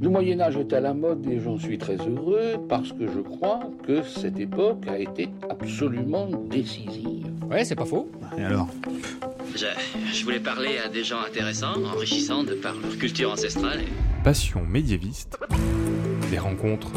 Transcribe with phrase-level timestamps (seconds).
[0.00, 3.18] Le Moyen Âge est à la mode et j'en suis très heureux parce que je
[3.18, 7.26] crois que cette époque a été absolument décisive.
[7.50, 8.08] Ouais, c'est pas faux.
[8.36, 8.68] Et alors?
[9.56, 9.66] Je,
[10.12, 13.80] je, voulais parler à des gens intéressants, enrichissants de par leur culture ancestrale.
[13.80, 14.22] Et...
[14.22, 15.36] Passion médiéviste.
[16.30, 16.92] Des rencontres.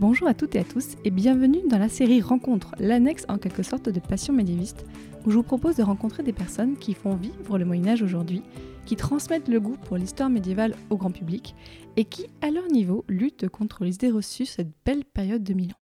[0.00, 3.62] Bonjour à toutes et à tous et bienvenue dans la série Rencontres, l'annexe en quelque
[3.62, 4.84] sorte de Passion médiéviste,
[5.28, 8.40] où je vous propose de rencontrer des personnes qui font vivre le Moyen Âge aujourd'hui,
[8.86, 11.54] qui transmettent le goût pour l'histoire médiévale au grand public
[11.98, 15.72] et qui, à leur niveau, luttent contre les idées reçues cette belle période de mille
[15.72, 15.80] ans.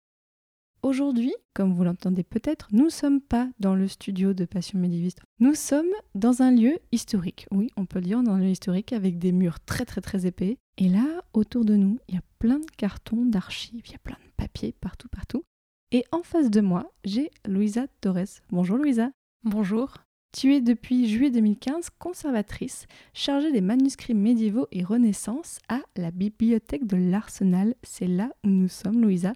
[0.82, 5.20] Aujourd'hui, comme vous l'entendez peut-être, nous ne sommes pas dans le studio de Passion médiéviste.
[5.40, 7.46] Nous sommes dans un lieu historique.
[7.50, 10.24] Oui, on peut le dire, dans un lieu historique avec des murs très très très
[10.24, 10.56] épais.
[10.78, 13.98] Et là, autour de nous, il y a plein de cartons, d'archives, il y a
[14.02, 15.44] plein de papiers partout, partout.
[15.92, 18.40] Et en face de moi, j'ai Louisa Torres.
[18.50, 19.10] Bonjour Louisa.
[19.44, 19.92] Bonjour.
[20.32, 26.86] Tu es depuis juillet 2015 conservatrice chargée des manuscrits médiévaux et Renaissance à la bibliothèque
[26.86, 27.74] de l'Arsenal.
[27.82, 29.34] C'est là où nous sommes, Louisa.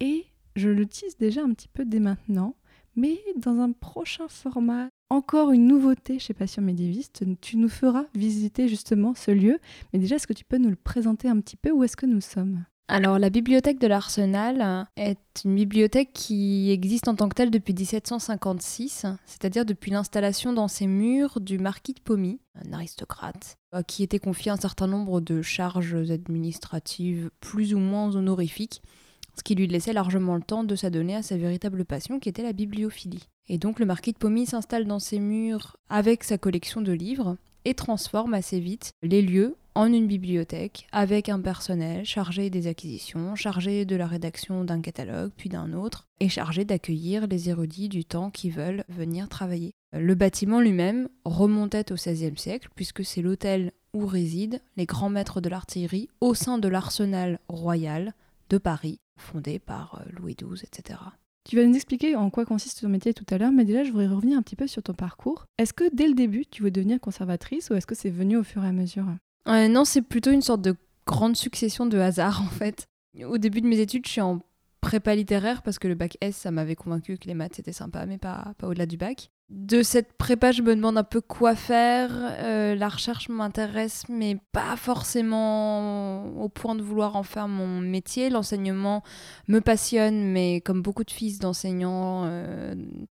[0.00, 2.56] Et je le tease déjà un petit peu dès maintenant,
[2.94, 8.68] mais dans un prochain format, encore une nouveauté chez Passion médiéviste, tu nous feras visiter
[8.68, 9.60] justement ce lieu.
[9.94, 11.70] Mais déjà, est-ce que tu peux nous le présenter un petit peu?
[11.70, 12.66] Où est-ce que nous sommes?
[12.90, 17.74] Alors, la bibliothèque de l'Arsenal est une bibliothèque qui existe en tant que telle depuis
[17.74, 24.18] 1756, c'est-à-dire depuis l'installation dans ses murs du marquis de Pomy, un aristocrate, qui était
[24.18, 28.80] confié un certain nombre de charges administratives plus ou moins honorifiques,
[29.36, 32.42] ce qui lui laissait largement le temps de s'adonner à sa véritable passion qui était
[32.42, 33.28] la bibliophilie.
[33.48, 37.36] Et donc le marquis de Pomy s'installe dans ses murs avec sa collection de livres
[37.64, 43.36] et transforme assez vite les lieux en une bibliothèque avec un personnel chargé des acquisitions,
[43.36, 48.04] chargé de la rédaction d'un catalogue puis d'un autre et chargé d'accueillir les érudits du
[48.04, 49.70] temps qui veulent venir travailler.
[49.92, 55.40] Le bâtiment lui-même remontait au XVIe siècle puisque c'est l'hôtel où résident les grands maîtres
[55.40, 58.14] de l'artillerie au sein de l'arsenal royal
[58.50, 60.98] de Paris fondé par euh, Louis XII, etc.
[61.48, 63.92] Tu vas nous expliquer en quoi consiste ton métier tout à l'heure, mais déjà je
[63.92, 65.44] voudrais revenir un petit peu sur ton parcours.
[65.56, 68.42] Est-ce que dès le début tu veux devenir conservatrice ou est-ce que c'est venu au
[68.42, 69.06] fur et à mesure?
[69.48, 70.76] Euh, Non, c'est plutôt une sorte de
[71.06, 72.86] grande succession de hasards en fait.
[73.24, 74.40] Au début de mes études, je suis en
[74.80, 78.06] prépa littéraire parce que le bac S, ça m'avait convaincu que les maths c'était sympa,
[78.06, 81.54] mais pas, pas au-delà du bac de cette prépa, je me demande un peu quoi
[81.54, 82.10] faire.
[82.12, 88.28] Euh, la recherche m'intéresse, mais pas forcément au point de vouloir en faire mon métier.
[88.28, 89.02] L'enseignement
[89.48, 92.74] me passionne, mais comme beaucoup de fils d'enseignants, euh,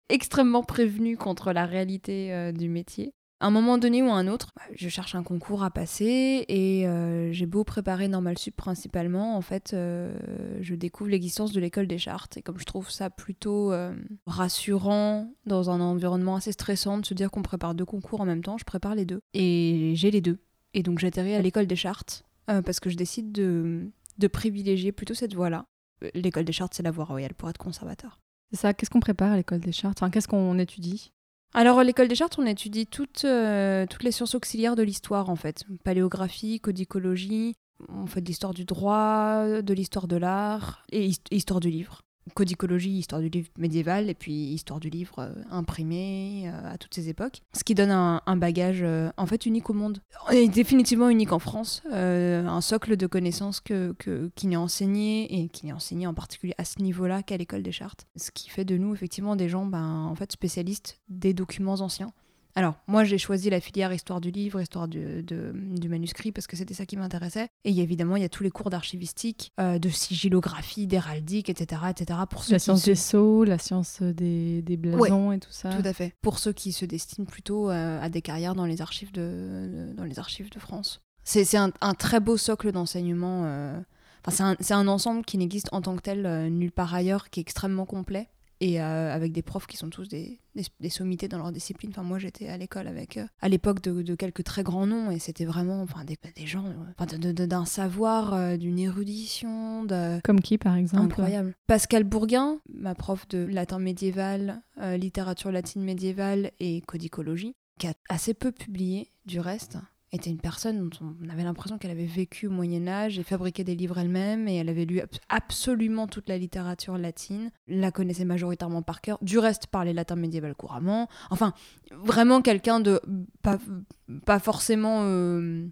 [0.07, 3.13] extrêmement prévenus contre la réalité du métier
[3.47, 6.87] un moment donné ou à un autre, bah, je cherche un concours à passer et
[6.87, 10.17] euh, j'ai beau préparer Normal Sup principalement, en fait, euh,
[10.61, 12.37] je découvre l'existence de l'école des chartes.
[12.37, 13.95] Et comme je trouve ça plutôt euh,
[14.27, 18.43] rassurant dans un environnement assez stressant de se dire qu'on prépare deux concours en même
[18.43, 19.21] temps, je prépare les deux.
[19.33, 20.39] Et j'ai les deux.
[20.73, 25.13] Et donc j'atterris à l'école des chartes parce que je décide de, de privilégier plutôt
[25.13, 25.65] cette voie-là.
[26.13, 28.19] L'école des chartes, c'est la voie royale pour être conservateur.
[28.51, 30.01] C'est ça, qu'est-ce qu'on prépare à l'école des chartes?
[30.01, 31.13] Enfin, Qu'est-ce qu'on étudie?
[31.53, 35.29] Alors, à l'école des chartes, on étudie toutes, euh, toutes les sciences auxiliaires de l'histoire,
[35.29, 35.63] en fait.
[35.83, 37.55] Paléographie, codicologie,
[37.89, 42.01] on fait l'histoire du droit, de l'histoire de l'art et histoire du livre
[42.33, 46.93] codicologie, histoire du livre médiéval, et puis histoire du livre euh, imprimé euh, à toutes
[46.93, 47.41] ces époques.
[47.53, 49.99] Ce qui donne un, bagage euh, en fait unique au monde.
[50.31, 51.83] Et définitivement unique en France.
[51.91, 53.95] un socle de connaissances que,
[54.35, 57.71] qui n'est enseigné, et qui n'est enseigné en particulier à ce niveau-là qu'à l'école des
[57.71, 58.05] chartes.
[58.15, 62.13] Ce qui fait de nous effectivement des gens ben, en fait, spécialistes des documents anciens.
[62.55, 66.55] Alors, moi, j'ai choisi la filière histoire du livre, histoire du, du manuscrit, parce que
[66.55, 67.49] c'était ça qui m'intéressait.
[67.63, 72.19] Et évidemment, il y a tous les cours d'archivistique, euh, de sigillographie, d'héraldique, etc., etc.
[72.29, 75.69] Pour la science des sceaux, la science des, des blasons et tout ça.
[75.69, 76.13] Tout à fait.
[76.21, 80.03] Pour ceux qui se destinent plutôt euh, à des carrières dans les archives de, dans
[80.03, 81.01] les archives de France.
[81.23, 83.43] C'est un, un, très beau socle d'enseignement.
[83.45, 83.79] Euh,
[84.25, 87.39] enfin, c'est un, un, ensemble qui n'existe en tant que tel nulle part ailleurs, qui
[87.39, 88.27] est extrêmement complet
[88.61, 90.39] et euh, avec des profs qui sont tous des,
[90.79, 91.89] des, sommités dans leur discipline.
[91.89, 95.09] Enfin, moi, j'étais à l'école avec, euh, à l'époque, de, de, quelques très grands noms,
[95.09, 96.65] et c'était vraiment enfin, des, des gens
[96.97, 99.83] enfin, d'un savoir, euh, d'une érudition.
[99.83, 100.21] De...
[100.23, 101.55] Comme qui, par exemple Incroyable.
[101.65, 108.35] Pascal Bourguin, ma prof de latin médiéval, littérature latine médiévale et codicologie, qui a assez
[108.35, 109.77] peu publié du reste
[110.11, 113.63] était une personne dont on avait l'impression qu'elle avait vécu au Moyen Âge et fabriqué
[113.63, 118.81] des livres elle-même et elle avait lu absolument toute la littérature latine, la connaissait majoritairement
[118.81, 121.53] par cœur, du reste parlait latin médiéval couramment, enfin
[121.91, 123.01] vraiment quelqu'un de
[123.41, 125.65] pas, forcément euh,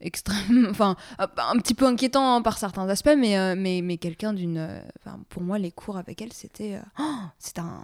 [0.00, 4.34] extrême, enfin un petit peu inquiétant hein, par certains aspects, mais, euh, mais, mais quelqu'un
[4.34, 4.82] d'une...
[5.30, 6.78] pour moi les cours avec elle c'était...
[6.98, 7.80] Oh, c'est un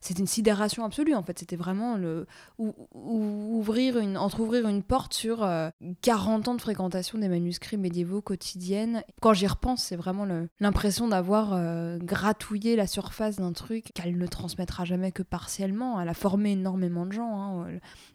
[0.00, 1.38] c'était une sidération absolue en fait.
[1.38, 2.26] C'était vraiment le
[2.58, 5.70] ou, ou- ouvrir une entrouvrir une porte sur euh,
[6.02, 9.02] 40 ans de fréquentation des manuscrits médiévaux quotidiennes.
[9.20, 10.26] Quand j'y repense, c'est vraiment
[10.60, 16.00] l'impression d'avoir euh, gratouillé la surface d'un truc qu'elle ne transmettra jamais que partiellement.
[16.00, 17.62] Elle a formé énormément de gens.
[17.62, 17.66] hein.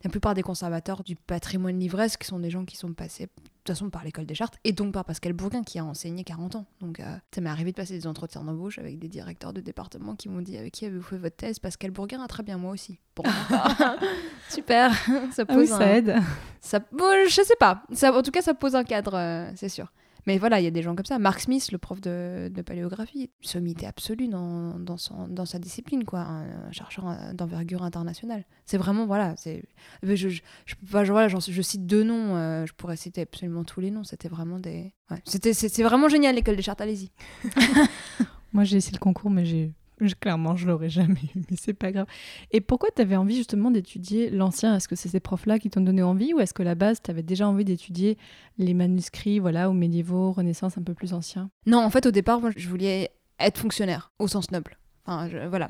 [0.03, 3.27] La plupart des conservateurs du patrimoine livresque sont des gens qui sont passés
[3.65, 6.55] toute façon par l'école des chartes et donc par Pascal Bourguin qui a enseigné 40
[6.55, 6.65] ans.
[6.81, 10.15] Donc euh, ça m'est arrivé de passer des entretiens d'embauche avec des directeurs de département
[10.15, 11.59] qui m'ont dit avec qui avez-vous fait votre thèse?
[11.59, 12.99] Pascal Bourguin a très bien moi aussi.
[13.15, 13.23] Bon,
[14.49, 14.93] super,
[15.31, 16.15] ça Ah oui, pose un- ça aide.
[16.61, 17.83] ça, bon, je sais pas.
[17.91, 19.91] Ça, en tout cas, ça pose un cadre, euh, c'est sûr.
[20.27, 21.19] Mais voilà, il y a des gens comme ça.
[21.19, 26.03] Mark Smith, le prof de, de paléographie, sommité absolue dans, dans, son, dans sa discipline,
[26.03, 26.21] quoi.
[26.21, 28.45] Un, chercheur euh, d'envergure internationale.
[28.65, 29.35] C'est vraiment, voilà.
[29.37, 29.63] c'est
[30.03, 34.03] Je, je, je, je- cite deux noms, euh, je pourrais citer absolument tous les noms.
[34.03, 34.93] C'était vraiment des.
[35.25, 37.11] C'était, c'est, vraiment génial, l'école des chartes, allez-y.
[38.53, 39.73] Moi, j'ai essayé le concours, mais j'ai
[40.19, 42.07] clairement, je l'aurais jamais eu, mais c'est pas grave.
[42.51, 44.75] Et pourquoi tu avais envie justement d'étudier l'ancien?
[44.75, 47.01] Est-ce que c'est ces profs-là qui t'ont donné envie ou est-ce que à la base,
[47.01, 48.17] tu avais déjà envie d'étudier
[48.57, 51.49] les manuscrits, voilà, ou médiévaux, Renaissance un peu plus anciens?
[51.65, 54.77] Non, en fait, au départ, je voulais être fonctionnaire, au sens noble.
[55.05, 55.69] Enfin, voilà.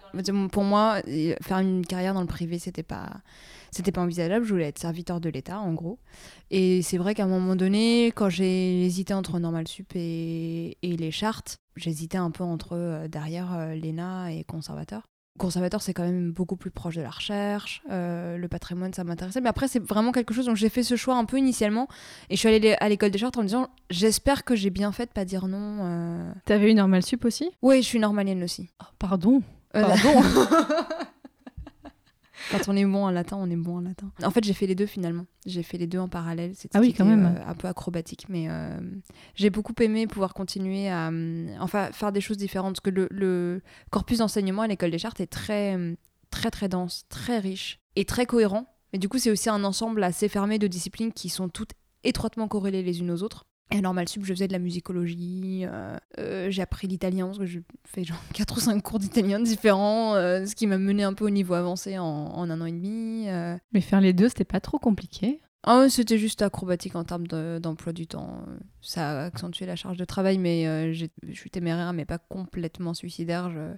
[0.52, 3.10] Pour moi, euh, faire une carrière dans le privé, c'était pas,
[3.72, 4.46] c'était pas envisageable.
[4.46, 6.00] Je voulais être serviteur de l'État, en gros.
[6.52, 10.96] Et c'est vrai qu'à un moment donné, quand j'ai hésité entre Normal Sup et, et
[10.96, 15.04] les chartes, j'hésitais un peu entre euh, derrière euh, l'ENA et conservateur.
[15.38, 17.82] Conservateur, c'est quand même beaucoup plus proche de la recherche.
[17.92, 19.42] euh, le patrimoine, ça m'intéressait.
[19.42, 21.88] Mais après, c'est vraiment quelque chose dont j'ai fait ce choix un peu initialement.
[22.30, 24.92] Et je suis allée à l'école des chartes en me disant j'espère que j'ai bien
[24.94, 25.78] fait de pas dire non.
[25.82, 26.32] euh.
[26.46, 27.52] T'avais eu Normal Sup aussi?
[27.62, 28.70] Oui, je suis normalienne aussi.
[28.82, 29.42] Oh, Pardon
[29.76, 30.22] Euh, Pardon
[32.52, 34.12] Quand on est bon en latin, on est bon en latin.
[34.24, 35.26] En fait, j'ai fait les deux finalement.
[35.46, 36.54] J'ai fait les deux en parallèle.
[36.56, 37.36] C'était Ah oui, ce qui quand était, même.
[37.38, 38.78] euh, un peu acrobatique, mais euh,
[39.36, 42.74] j'ai beaucoup aimé pouvoir continuer à, euh, enfin, faire des choses différentes.
[42.76, 45.78] Parce que le, le corpus d'enseignement à l'école des chartes est très,
[46.30, 48.72] très, très dense, très riche et très cohérent.
[48.94, 51.72] Et du coup, c'est aussi un ensemble assez fermé de disciplines qui sont toutes
[52.04, 53.46] étroitement corrélées les unes aux autres.
[53.72, 57.40] Et à Normal Sup, je faisais de la musicologie, euh, euh, j'ai appris l'italien parce
[57.40, 61.04] que je fais genre 4 ou 5 cours d'italien différents, euh, ce qui m'a mené
[61.04, 63.26] un peu au niveau avancé en, en un an et demi.
[63.74, 65.42] Mais faire les deux, c'était pas trop compliqué.
[65.68, 68.46] Ah c'était juste acrobatique en termes de- d'emploi du temps.
[68.82, 72.20] Ça a accentué la charge de travail, mais euh, j'ai- je suis téméraire, mais pas
[72.20, 73.50] complètement suicidaire.
[73.50, 73.74] Je,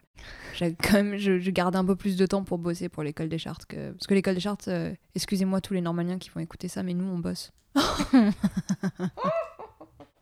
[0.55, 3.29] j'ai quand même, je, je garde un peu plus de temps pour bosser pour l'école
[3.29, 3.65] des chartes.
[3.65, 3.91] Que...
[3.91, 6.93] Parce que l'école des chartes, euh, excusez-moi tous les normaliens qui vont écouter ça, mais
[6.93, 7.53] nous, on bosse.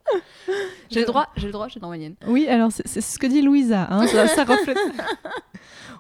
[0.90, 2.16] j'ai le droit, j'ai le droit, je suis normalienne.
[2.28, 3.88] Oui, alors c'est ce que dit Louisa.
[3.90, 4.78] hein, ça, ça reflète.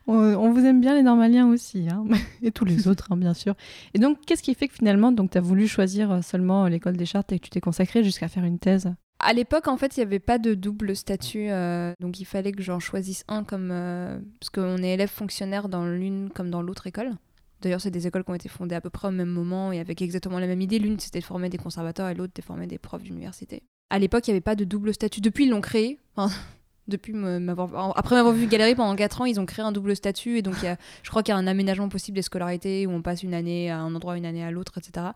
[0.07, 2.03] on, on vous aime bien les normaliens aussi, hein,
[2.41, 3.55] et tous les autres, hein, bien sûr.
[3.93, 7.05] Et donc, qu'est-ce qui fait que finalement, tu as voulu choisir euh, seulement l'école des
[7.05, 8.93] chartes et que tu t'es consacré jusqu'à faire une thèse?
[9.19, 12.51] À l'époque, en fait, il n'y avait pas de double statut, euh, donc il fallait
[12.51, 13.69] que j'en choisisse un comme.
[13.71, 17.11] euh, parce qu'on est élève fonctionnaire dans l'une comme dans l'autre école.
[17.61, 19.79] D'ailleurs, c'est des écoles qui ont été fondées à peu près au même moment et
[19.79, 20.77] avec exactement la même idée.
[20.77, 23.63] L'une, c'était de former des conservateurs et l'autre, de former des profs d'université.
[23.89, 25.21] À l'époque, il n'y avait pas de double statut.
[25.21, 25.99] Depuis, ils l'ont créé.
[26.15, 26.33] Enfin,
[26.87, 27.97] depuis m'avoir...
[27.97, 30.37] Après m'avoir vu galérer pendant 4 ans, ils ont créé un double statut.
[30.37, 32.87] Et donc, il y a- je crois qu'il y a un aménagement possible des scolarités
[32.87, 35.07] où on passe une année à un endroit, une année à l'autre, etc.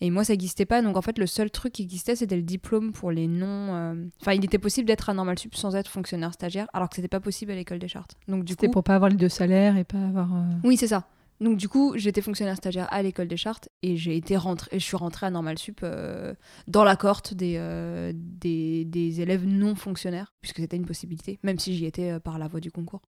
[0.00, 0.82] Et moi, ça n'existait pas.
[0.82, 3.46] Donc, en fait, le seul truc qui existait, c'était le diplôme pour les non.
[3.74, 6.96] euh, Enfin, il était possible d'être à Normal Sup sans être fonctionnaire stagiaire, alors que
[6.96, 8.16] c'était pas possible à l'école des chartes.
[8.28, 8.72] Donc, du C'était coup.
[8.74, 10.34] pour pas avoir les deux salaires et pas avoir.
[10.34, 11.06] euh, Oui, c'est ça.
[11.42, 14.84] Donc du coup, j'étais fonctionnaire stagiaire à l'école des chartes et j'ai été rentrée, je
[14.84, 16.34] suis rentrée à Normal Sup euh,
[16.68, 21.74] dans la cohorte des, euh, des, élèves non fonctionnaires, puisque c'était une possibilité, même si
[21.74, 23.02] j'y étais euh, par la voie du concours.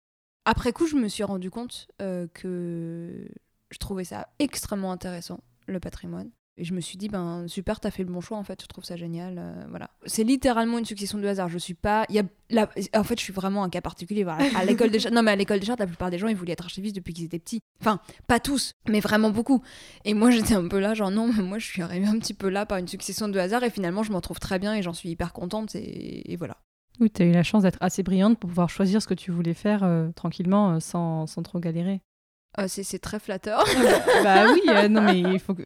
[0.46, 3.28] Après coup, je me suis rendu compte que
[3.70, 6.32] je trouvais ça extrêmement intéressant, le patrimoine.
[6.62, 8.68] Et je me suis dit, ben super, t'as fait le bon choix en fait, je
[8.68, 9.40] trouve ça génial.
[9.40, 9.90] euh, voilà.
[10.06, 11.50] C'est littéralement une succession de hasard.
[11.50, 12.06] Je suis pas.
[12.08, 14.24] Y a la- En fait, je suis vraiment un cas particulier.
[14.24, 14.44] Voilà.
[14.56, 16.36] À l'école des chartes, non, mais à l'école des chartes, la plupart des gens, ils
[16.36, 17.62] voulaient être archivistes depuis qu'ils étaient petits.
[17.80, 19.64] Enfin, pas tous, mais vraiment beaucoup.
[20.06, 22.36] Et moi, j'étais un peu là, genre non, mais moi, je suis arrivée un petit
[22.36, 24.84] peu là par une succession de hasard et finalement, je m'en trouve très bien et
[24.84, 25.74] j'en suis hyper contente.
[25.74, 26.58] Et, et voilà.
[27.00, 29.32] Oui, tu as eu la chance d'être assez brillante pour pouvoir choisir ce que tu
[29.32, 32.02] voulais faire euh, tranquillement, euh, sans, sans trop galérer.
[32.60, 33.64] Euh, c'est c'est très flatteur.
[34.24, 35.64] bah oui, euh, non mais il faut que.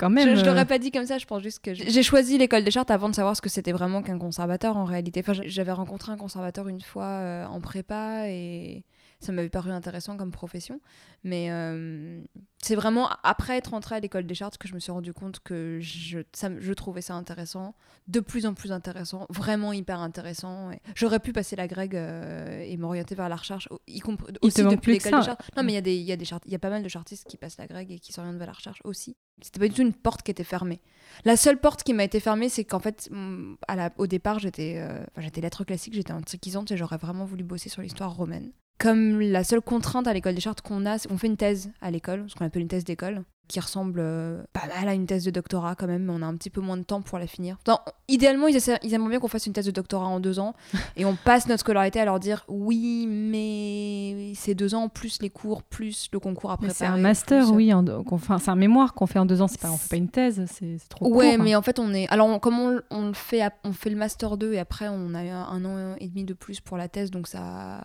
[0.00, 0.30] Quand même.
[0.30, 2.38] Je, je euh, l'aurais pas dit comme ça, je pense juste que j'ai j'ai choisi
[2.38, 5.20] l'école des chartes avant de savoir ce que c'était vraiment qu'un conservateur en réalité.
[5.20, 8.82] Enfin, j'avais rencontré un conservateur une fois euh, en prépa et
[9.20, 10.80] ça m'avait paru intéressant comme profession.
[11.24, 12.22] Mais euh,
[12.62, 15.40] c'est vraiment après être rentrée à l'école des chartes que je me suis rendu compte
[15.40, 17.74] que je, ça me- je trouvais ça intéressant,
[18.08, 20.70] de plus en plus intéressant, vraiment hyper intéressant.
[20.70, 24.56] Et J'aurais pu passer la grecque euh, et m'orienter vers la recherche, y compris aussi
[24.70, 25.50] depuis l'école des chartes.
[25.56, 26.70] Non, mais il y a des, il y a des chartes, il y a pas
[26.70, 29.16] mal de chartistes qui passent la grecque et qui s'orientent vers la recherche aussi.
[29.42, 30.80] C'était pas du tout une porte qui était fermée.
[31.24, 34.38] La seule porte qui m'a été fermée, c'est qu'en fait, mm, à la, au départ,
[34.38, 38.52] j'étais euh, j'étais lettres classiques, j'étais intriguisante et j'aurais vraiment voulu bosser sur l'histoire romaine.
[38.80, 41.70] Comme la seule contrainte à l'école des chartes qu'on a, c'est qu'on fait une thèse
[41.82, 45.06] à l'école, ce qu'on appelle une thèse d'école, qui ressemble euh, pas mal à une
[45.06, 47.18] thèse de doctorat quand même, mais on a un petit peu moins de temps pour
[47.18, 47.58] la finir.
[48.06, 50.54] Idéalement, ils, essaient- ils aimeraient bien qu'on fasse une thèse de doctorat en deux ans
[50.96, 55.30] et on passe notre scolarité à leur dire oui, mais c'est deux ans plus les
[55.30, 56.72] cours plus le concours préparer.
[56.74, 57.72] c'est un master, plus- oui.
[58.06, 59.48] qu'on fait- c'est un mémoire qu'on fait en deux ans.
[59.48, 60.44] C'est pas, on fait pas une thèse.
[60.46, 61.40] C'est trop Ouais, court.
[61.40, 61.44] hein.
[61.44, 62.06] mais en fait, on est.
[62.08, 65.12] Alors, on- comme on, on le fait, on fait le master 2 et après, on
[65.14, 67.78] a un, an et demi de plus pour la thèse, donc ça.
[67.78, 67.80] euh,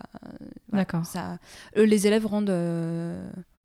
[0.69, 1.05] voilà, D'accord.
[1.05, 1.39] Ça,
[1.75, 2.51] les élèves rendent.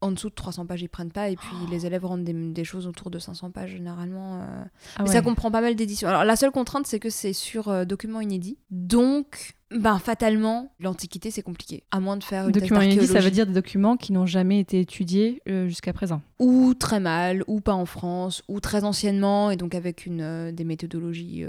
[0.03, 2.65] En dessous de 300 pages, ils prennent pas, et puis les élèves rendent des, des
[2.65, 4.37] choses autour de 500 pages généralement.
[4.37, 4.65] euh.
[4.97, 6.09] Ah Mais ça comprend pas mal d'éditions.
[6.09, 8.57] Alors, la seule contrainte, c'est que c'est sur euh, document inédit.
[8.71, 11.85] Donc, ben, fatalement, l'Antiquité, c'est compliqué.
[11.91, 14.59] À moins de faire une Document inédit, ça veut dire des documents qui n'ont jamais
[14.59, 16.23] été étudiés euh, jusqu'à présent.
[16.39, 20.51] ou très mal, ou pas en France, ou très anciennement, et donc avec une, euh,
[20.51, 21.45] des méthodologies.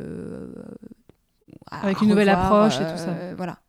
[1.70, 3.34] Avec une nouvelle approche et tout ça.
[3.38, 3.60] Voilà.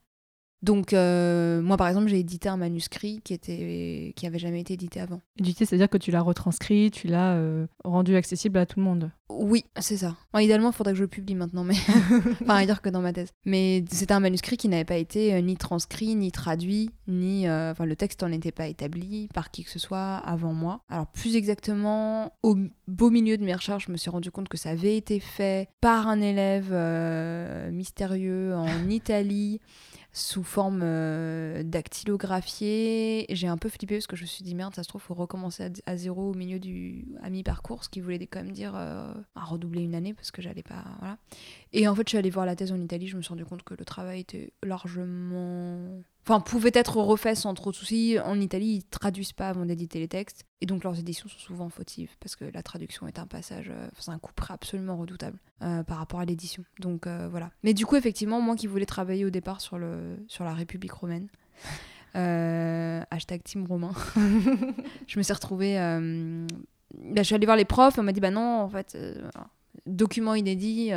[0.62, 4.74] Donc, euh, moi, par exemple, j'ai édité un manuscrit qui, était, qui avait jamais été
[4.74, 5.20] édité avant.
[5.38, 9.10] Édité, c'est-à-dire que tu l'as retranscrit, tu l'as euh, rendu accessible à tout le monde.
[9.28, 10.14] Oui, c'est ça.
[10.32, 11.74] Enfin, idéalement, il faudrait que je le publie maintenant, mais
[12.42, 13.30] enfin, ailleurs que dans ma thèse.
[13.44, 17.48] Mais c'était un manuscrit qui n'avait pas été euh, ni transcrit, ni traduit, ni.
[17.50, 20.80] Enfin, le texte n'en était pas établi par qui que ce soit avant moi.
[20.88, 24.56] Alors, plus exactement, au beau milieu de mes recherches, je me suis rendu compte que
[24.56, 26.72] ça avait été fait par un élève
[27.72, 29.60] mystérieux en Italie
[30.12, 33.26] sous forme euh, dactylographiée.
[33.30, 35.14] J'ai un peu flippé parce que je me suis dit merde, ça se trouve, faut
[35.14, 39.12] recommencer à, zéro au milieu du à mi-parcours, ce qui voulait quand même dire euh,
[39.34, 40.84] à redoubler une année parce que j'allais pas.
[41.00, 41.16] Voilà.
[41.72, 43.44] Et en fait, je suis allée voir la thèse en Italie, je me suis rendu
[43.44, 46.02] compte que le travail était largement.
[46.24, 48.16] Enfin, pouvait être refait sans trop de soucis.
[48.24, 50.44] En Italie, ils traduisent pas avant d'éditer les textes.
[50.60, 53.70] Et donc, leurs éditions sont souvent fautives parce que la traduction est un passage.
[53.70, 56.64] euh, c'est un coup près absolument redoutable euh, par rapport à l'édition.
[56.78, 57.50] Donc, euh, voilà.
[57.64, 60.92] Mais du coup, effectivement, moi qui voulais travailler au départ sur, le, sur la République
[60.92, 61.26] romaine,
[62.16, 63.92] euh, hashtag Team Romain,
[65.08, 65.74] je me suis retrouvée.
[65.74, 68.96] bah, je suis allée voir les profs, on m'a dit bah non, en fait,
[69.86, 70.92] document inédit.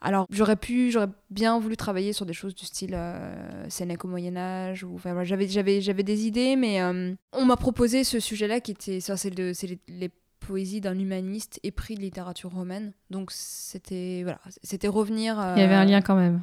[0.00, 4.08] Alors j'aurais pu, j'aurais bien voulu travailler sur des choses du style euh, Sénèque au
[4.08, 8.20] Moyen Âge ou enfin j'avais j'avais j'avais des idées, mais euh, on m'a proposé ce
[8.20, 12.50] sujet-là qui était ça c'est le- c'est les, les poésies d'un humaniste épris de littérature
[12.52, 12.92] romaine.
[13.10, 15.34] Donc c'était voilà, c'était revenir.
[15.56, 16.40] Il y avait un euh, lien quand même.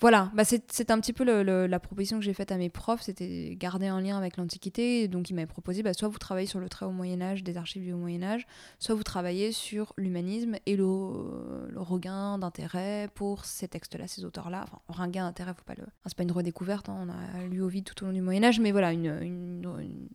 [0.00, 2.68] Voilà, bah c'est un petit peu le- le- la proposition que j'ai faite à mes
[2.68, 5.08] profs, c'était garder un lien avec l'Antiquité.
[5.08, 7.56] Donc ils m'avaient proposé, bah, soit vous travaillez sur le très haut Moyen Âge, des
[7.56, 8.46] archives du haut Moyen Âge,
[8.78, 10.84] soit vous travaillez sur l'humanisme et le,
[11.68, 14.64] le regain d'intérêt pour ces textes-là, ces auteurs-là.
[14.88, 15.84] Enfin, regain d'intérêt, faut pas le...
[15.84, 18.20] enfin, c'est pas une redécouverte, hein, on a lu au vide tout au long du
[18.20, 20.08] Moyen Âge, mais voilà, une, une- une-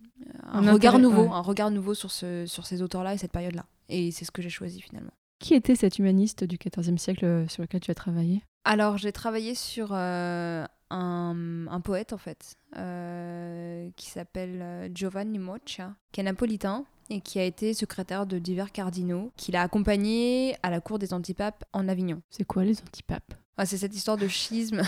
[0.44, 1.30] un, Un regard nouveau, ouais.
[1.32, 3.66] un regard nouveau sur, ce, sur ces auteurs-là et cette période-là.
[3.88, 5.12] Et c'est ce que j'ai choisi finalement.
[5.40, 8.44] Qui était cet humaniste du XIVe siècle euh, sur lequel tu as travaillé?
[8.64, 15.96] Alors, j'ai travaillé sur euh, un, poète, en fait, euh, qui s'appelle euh, Giovanni Moccia,
[16.12, 20.70] qui est napolitain et qui a été secrétaire de divers cardinaux, qu'il a accompagné à
[20.70, 22.22] la cour des antipapes en Avignon.
[22.30, 23.34] C'est quoi les antipapes?
[23.62, 24.84] Ah, c'est cette histoire de schisme,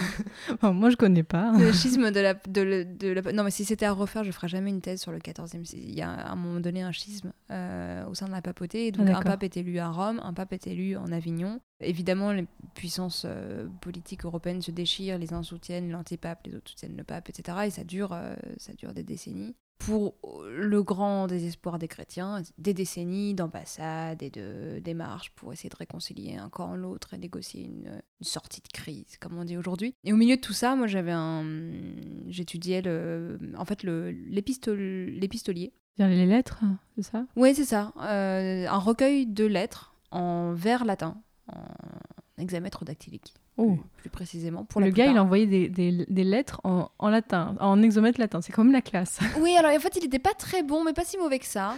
[0.52, 1.52] Enfin, Moi, je connais pas.
[1.58, 3.32] le schisme de la, de, le- de la...
[3.32, 5.62] Non, mais si c'était à refaire, je ferais jamais une thèse sur le 14e.
[5.74, 8.90] Il y a à un moment donné un schisme euh, au sein de la papauté.
[8.90, 9.30] Donc, Ah, un d'accord.
[9.32, 11.60] pape est élu à Rome, un pape est élu en Avignon.
[11.80, 16.96] Évidemment, les puissances euh, politiques européennes se déchirent, les uns soutiennent l'antipape, les autres soutiennent
[16.96, 17.58] le pape, etc.
[17.66, 19.54] Et ça dure, euh, ça dure des décennies.
[19.78, 20.14] Pour
[20.48, 26.36] le grand désespoir des chrétiens, des décennies d'ambassades et de démarches pour essayer de réconcilier
[26.36, 29.94] un camp l'autre et négocier une, une sortie de crise, comme on dit aujourd'hui.
[30.02, 31.44] Et au milieu de tout ça, moi j'avais un,
[32.26, 35.72] j'étudiais le, en fait le l'épistol- l'épistolier.
[35.98, 36.62] Les lettres,
[36.96, 37.26] c'est ça?
[37.36, 41.62] Oui, c'est ça, euh, un recueil de lettres en vers latin, en
[42.38, 43.34] hexamètre dactylique.
[43.58, 43.76] Oh.
[43.76, 46.90] Plus, plus précisément pour la Le gars, il a envoyé des, des- des lettres en,
[46.98, 48.42] en latin, en exomètre latin.
[48.42, 49.18] C'est quand même la classe.
[49.40, 51.74] Oui, alors en fait, il était pas très bon, mais pas si mauvais que ça.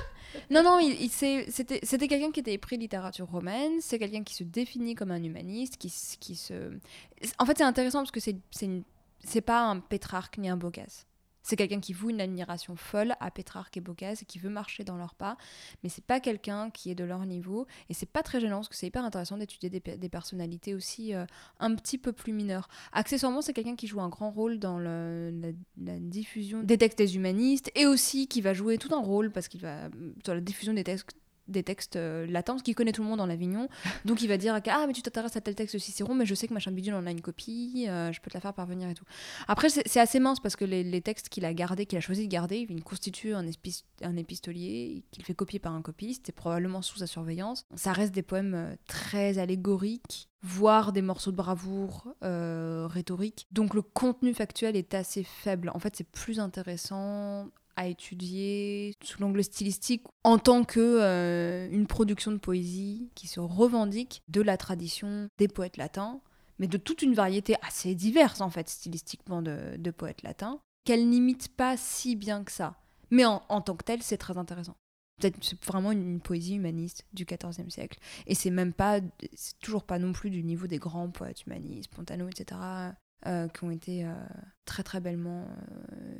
[0.50, 3.98] non, non, il, il s'est- c'était c'était quelqu'un qui était épris de littérature romaine, c'est
[3.98, 6.72] quelqu'un qui se définit comme un humaniste, qui, qui se...
[7.38, 8.82] En fait, c'est intéressant parce que c'est c'est une-
[9.22, 11.06] c'est pas un Pétrarque ni un Boccace.
[11.42, 14.84] C'est quelqu'un qui voue une admiration folle à Pétrarque et Boccace et qui veut marcher
[14.84, 15.36] dans leurs pas,
[15.82, 18.68] mais c'est pas quelqu'un qui est de leur niveau et c'est pas très gênant parce
[18.68, 21.24] que c'est hyper intéressant d'étudier des, pe- des personnalités aussi euh,
[21.58, 22.68] un petit peu plus mineures.
[22.92, 25.30] Accessoirement, c'est quelqu'un qui joue un grand rôle dans la,
[25.76, 29.60] diffusion des textes des humanistes et aussi qui va jouer tout un rôle parce qu'il
[29.60, 29.88] va
[30.24, 31.16] sur la diffusion des textes
[31.50, 33.68] des textes euh, latents, parce qu'il connaît tout le monde en Avignon.
[34.04, 36.34] Donc il va dire Ah, mais tu t'intéresses à tel texte de Cicéron, mais je
[36.34, 38.88] sais que machin bidule en a une copie, euh, je peux te la faire parvenir
[38.88, 39.04] et tout.
[39.48, 42.00] Après, c'est c'est assez mince parce que les, les textes qu'il a gardés, qu'il a
[42.00, 46.28] choisi de garder, il constitue un, espis- un épistolier qu'il fait copier par un copiste
[46.28, 47.66] et probablement sous sa surveillance.
[47.74, 53.46] Ça reste des poèmes euh, très allégoriques voire des morceaux de bravoure euh, rhétoriques.
[53.52, 55.70] Donc le contenu factuel est assez faible.
[55.74, 61.86] En fait, c'est plus intéressant à étudier sous l'angle stylistique en tant que euh, une
[61.86, 66.20] production de poésie qui se revendique de la tradition des poètes latins,
[66.58, 71.48] mais de toute une variété assez diverse en fait stylistiquement de, poètes latins, qu'elle n'imite
[71.48, 72.76] pas si bien que ça.
[73.10, 74.76] Mais en, tant que telle, c'est très intéressant.
[75.20, 77.98] C'est vraiment une, poésie humaniste du XIVe siècle.
[78.26, 79.00] Et c'est même pas,
[79.34, 82.60] c'est toujours pas non plus du niveau des grands poètes humanistes, Pontano, etc.,
[83.26, 84.14] euh, qui ont été euh,
[84.64, 85.46] très très bellement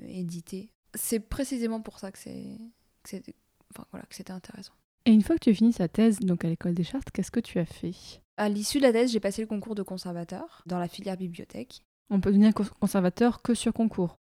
[0.07, 0.71] édités.
[0.94, 2.59] C'est précisément pour ça que c'est,
[3.02, 3.35] que c'est-
[3.73, 4.73] enfin voilà, que c'était intéressant.
[5.06, 7.30] Et une fois que tu as fini sa thèse donc à l'école des chartes, qu'est-ce
[7.30, 7.94] que tu as fait?
[8.37, 11.82] À l'issue de la thèse, j'ai passé le concours de conservateur dans la filière bibliothèque.
[12.11, 14.16] On peut devenir cons- conservateur que sur concours.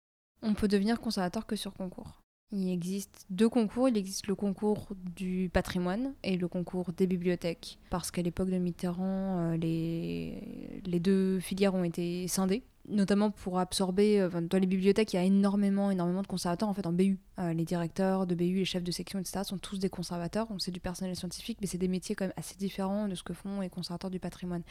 [0.42, 2.20] On peut devenir conservateur que sur concours.
[2.52, 3.88] Il existe deux concours.
[3.88, 7.78] Il existe le concours du patrimoine et le concours des bibliothèques.
[7.90, 12.62] Parce qu'à l'époque de Mitterrand, euh, les, les deux filières ont été scindées.
[12.86, 16.74] Notamment pour absorber, euh, dans les bibliothèques, il y a énormément, énormément de conservateurs en
[16.74, 17.18] fait en BU.
[17.38, 19.40] Euh, les directeurs de BU, les chefs de section, etc.
[19.44, 20.46] sont tous des conservateurs.
[20.48, 23.22] Donc c'est du personnel scientifique, mais c'est des métiers quand même assez différents de ce
[23.22, 24.62] que font les conservateurs du patrimoine.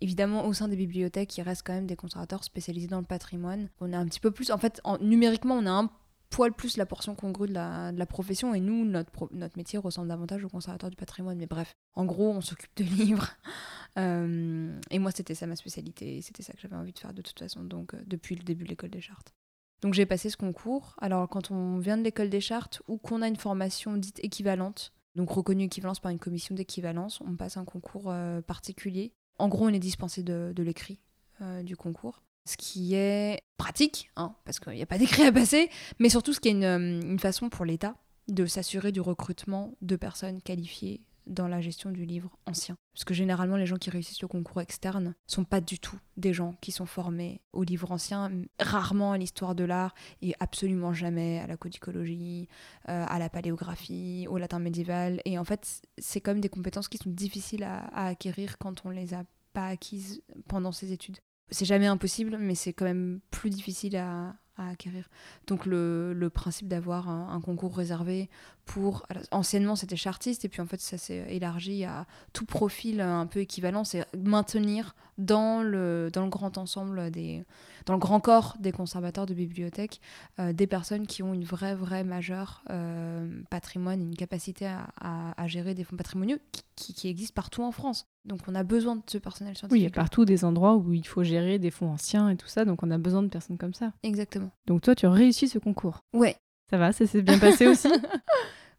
[0.00, 3.68] Évidemment, au sein des bibliothèques, il reste quand même des conservateurs spécialisés dans le patrimoine.
[3.80, 5.90] On a un petit peu plus, en fait, en- numériquement, on a un
[6.30, 10.44] poil plus la portion congrue de la, profession et nous, notre, notre métier ressemble davantage
[10.44, 11.36] au conservateur du patrimoine.
[11.36, 13.28] Mais bref, en gros, on s'occupe de livres.
[13.98, 17.12] Euh, et moi, c'était ça ma spécialité et c'était ça que j'avais envie de faire
[17.12, 19.34] de toute façon, donc euh, depuis le début de l'école des chartes.
[19.80, 20.94] Donc j'ai passé ce concours.
[21.00, 24.92] Alors quand on vient de l'école des chartes ou qu'on a une formation dite équivalente,
[25.16, 29.12] donc reconnue équivalence par une commission d'équivalence, on passe un concours euh, particulier.
[29.38, 31.00] En gros, on est dispensé de, l'écrit
[31.64, 32.22] du concours.
[32.44, 36.32] Ce qui est pratique, hein, parce qu'il n'y a pas d'écrit à passer, mais surtout
[36.32, 37.96] ce qui est une, euh, une façon pour l'État
[38.28, 42.76] de s'assurer du recrutement de personnes qualifiées dans la gestion du livre ancien.
[42.92, 46.32] Parce que généralement, les gens qui réussissent le concours externe sont pas du tout des
[46.32, 51.38] gens qui sont formés au livre ancien, rarement à l'histoire de l'art et absolument jamais
[51.38, 52.48] à la codicologie,
[52.88, 55.20] euh, à la paléographie, au latin médiéval.
[55.24, 58.90] Et en fait, c'est comme des compétences qui sont difficiles à, à acquérir quand on
[58.90, 61.18] les a pas acquises pendant ses études.
[61.50, 65.08] C'est jamais impossible, mais c'est quand même plus difficile à, acquérir.
[65.46, 68.28] Donc le, principe d'avoir un, concours réservé
[68.66, 69.06] pour...
[69.30, 73.40] anciennement, c'était chartiste, et puis en fait, ça s'est élargi à tout profil un peu
[73.40, 77.44] équivalent, c'est maintenir dans le, dans le grand ensemble des...
[77.86, 80.00] dans le grand corps des conservateurs de bibliothèques,
[80.38, 85.42] euh, des personnes qui ont une vraie, vraie majeure euh, patrimoine, une capacité à, à-
[85.42, 88.06] à gérer des fonds patrimoniaux qui, qui, qui existent partout en France.
[88.24, 89.82] Donc on a besoin de ce personnel Oui, il scientifique.
[89.84, 92.64] y a partout des endroits où il faut gérer des fonds anciens et tout ça,
[92.64, 93.92] donc on a besoin de personnes comme ça.
[94.02, 94.50] Exactement.
[94.66, 96.00] Donc toi, tu as réussi ce concours.
[96.12, 96.36] Ouais.
[96.70, 97.88] Ça va, ça s'est bien passé aussi?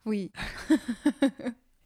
[0.05, 0.31] Oui.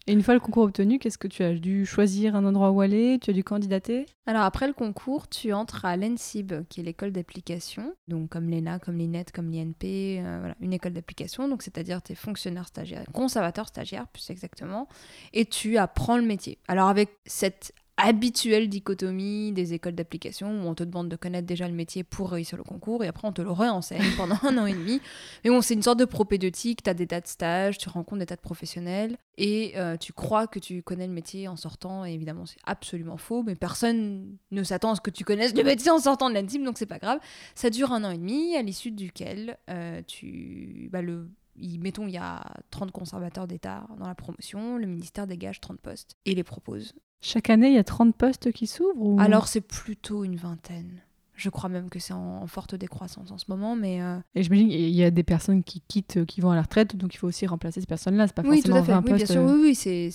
[0.07, 2.81] Et une fois le concours obtenu, qu'est-ce que tu as dû choisir un endroit où
[2.81, 3.17] aller?
[3.19, 4.05] Tu as dû candidater?
[4.27, 8.77] Alors après le concours, tu entres à l'ENSIB, qui est l'école d'application, donc comme l'ENA,
[8.77, 13.05] comme l'INET, comme l'INP, euh, voilà, une école d'application, donc c'est-à-dire tu es fonctionnaire stagiaire,
[13.13, 14.87] conservateur stagiaire plus exactement,
[15.33, 16.59] et tu apprends le métier.
[16.67, 21.67] Alors avec cette habituelle dichotomie des écoles d'application où on te demande de connaître déjà
[21.67, 24.65] le métier pour réussir le concours et après on te le réenseigne pendant un an
[24.65, 25.01] et demi.
[25.43, 28.19] Mais bon, c'est une sorte de propédeutique, tu as des tas de stages, tu rencontres
[28.19, 32.05] des tas de professionnels et euh, tu crois que tu connais le métier en sortant
[32.05, 35.63] et évidemment c'est absolument faux, mais personne ne s'attend à ce que tu connaisses le
[35.63, 37.19] métier en sortant de l'ANSIM donc c'est pas grave.
[37.55, 40.89] Ça dure un an et demi à l'issue duquel euh, tu...
[40.91, 41.29] Bah, le...
[41.57, 45.79] il- mettons, il y a 30 conservateurs d'État dans la promotion, le ministère dégage 30
[45.79, 46.93] postes et les propose.
[47.21, 49.19] Chaque année, il y a 30 postes qui s'ouvrent ou...
[49.19, 51.01] Alors c'est plutôt une vingtaine.
[51.33, 54.43] Je crois même que c'est en, en forte décroissance en ce moment, mais euh, Et
[54.43, 57.17] j'imagine qu'il y a des personnes qui quittent, qui vont à la retraite, donc il
[57.17, 58.27] faut aussi remplacer ces personnes-là.
[58.27, 58.91] C'est pas oui, tout forcément à fait.
[58.93, 60.11] 20 Oui, bien sûr, euh, oui, oui, c'est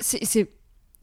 [0.00, 0.48] c'est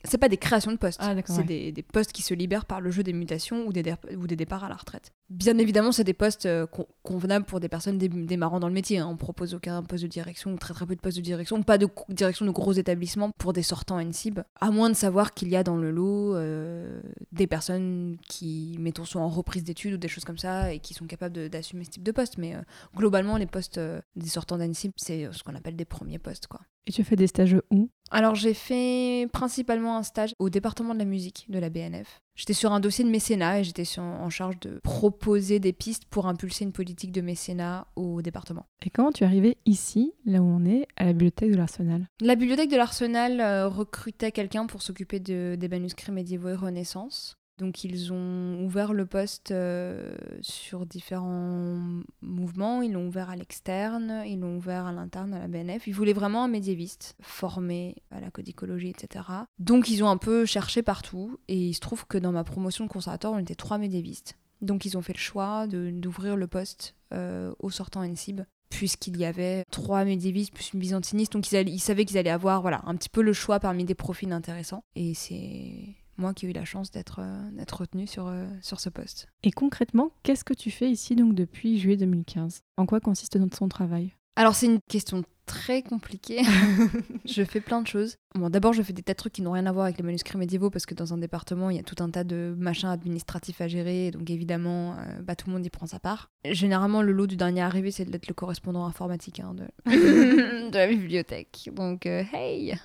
[0.03, 1.43] c'est pas des créations de postes, Ah, c'est ouais.
[1.43, 4.36] des, des postes qui se libèrent par le jeu des mutations ou des, ou des
[4.38, 5.12] départs à la retraite.
[5.30, 8.74] Bien évidemment, c'est des postes euh, con- convenables pour des personnes dé- démarrant dans le
[8.74, 8.98] métier.
[8.98, 9.08] hein.
[9.08, 11.88] On propose aucun poste de direction, très très peu de postes de direction, pas de
[12.10, 15.63] direction de gros établissements pour des sortants NSIB, à moins de savoir qu'il y a
[15.63, 17.00] dans le lot euh,
[17.32, 20.96] des personnes qui, mettons, sont en reprise d'études ou des choses comme ça et qui
[20.96, 22.39] sont capables d'assumer ce type de poste.
[22.39, 22.62] Mais euh,
[22.96, 23.80] globalement, les postes
[24.15, 26.62] des sortants d'NSIB, c'est ce qu'on appelle des premiers postes, quoi.
[26.88, 27.89] Et tu as fait des stages où?
[28.12, 32.20] Alors j'ai fait principalement un stage au département de la musique de la BNF.
[32.36, 36.26] J'étais sur un dossier de mécénat et j'étais en charge de proposer des pistes pour
[36.26, 38.65] impulser une politique de mécénat au département.
[38.84, 42.08] Et comment tu es arrivé ici, là où on est, à la bibliothèque de l'Arsenal?
[42.22, 47.36] La bibliothèque de l'Arsenal euh, recrutait quelqu'un pour s'occuper de- des manuscrits médiévaux et Renaissance.
[47.60, 51.78] Donc ils ont ouvert le poste euh, sur différents
[52.22, 55.86] mouvements, ils l'ont ouvert à l'externe, ils l'ont ouvert à l'interne à la BNF.
[55.86, 59.26] Ils voulaient vraiment un médiéviste formé à la codicologie, etc.
[59.60, 62.86] Donc ils ont un peu cherché partout et il se trouve que dans ma promotion
[62.86, 64.38] de conservateur, on était trois médiévistes.
[64.62, 69.26] Donc ils ont fait le choix d'ouvrir le poste euh, au sortant NSIB puisqu'il y
[69.26, 72.95] avait trois médiévistes plus une byzantiniste, donc ils, ils savaient qu'ils allaient avoir voilà, un
[72.95, 74.84] petit peu le choix parmi des profils intéressants.
[74.95, 78.89] Et c'est moi qui ai eu la chance d'être euh, retenue sur, euh, sur ce
[78.89, 79.27] poste.
[79.43, 83.47] Et concrètement, qu'est-ce que tu fais ici donc depuis juillet 2015 En quoi consiste ton
[83.55, 84.13] son travail?
[84.36, 86.43] Alors c'est une question très compliquée.
[87.25, 88.17] je fais plein de choses.
[88.36, 90.03] Bon, d'abord je fais des tas de trucs qui n'ont rien à voir avec les
[90.03, 92.89] manuscrits médiévaux parce que dans un département il y a tout un tas de machins
[92.89, 96.29] administratifs à gérer, donc évidemment euh, bah, tout le monde y prend sa part.
[96.45, 99.65] Généralement le lot du dernier arrivé c'est d'être le correspondant informatique hein, de...
[100.69, 101.69] de la bibliothèque.
[101.73, 102.75] Donc euh, hey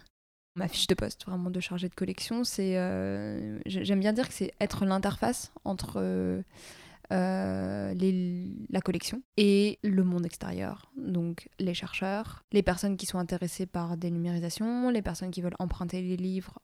[0.56, 2.76] Ma fiche de poste, vraiment de chargé de collection, c'est.
[2.78, 6.42] euh, j'ai- J'aime bien dire que c'est être l'interface entre euh,
[7.12, 7.92] euh,
[8.70, 10.90] la collection et le monde extérieur.
[10.96, 15.56] Donc les chercheurs, les personnes qui sont intéressées par des numérisations, les personnes qui veulent
[15.58, 16.58] emprunter les livres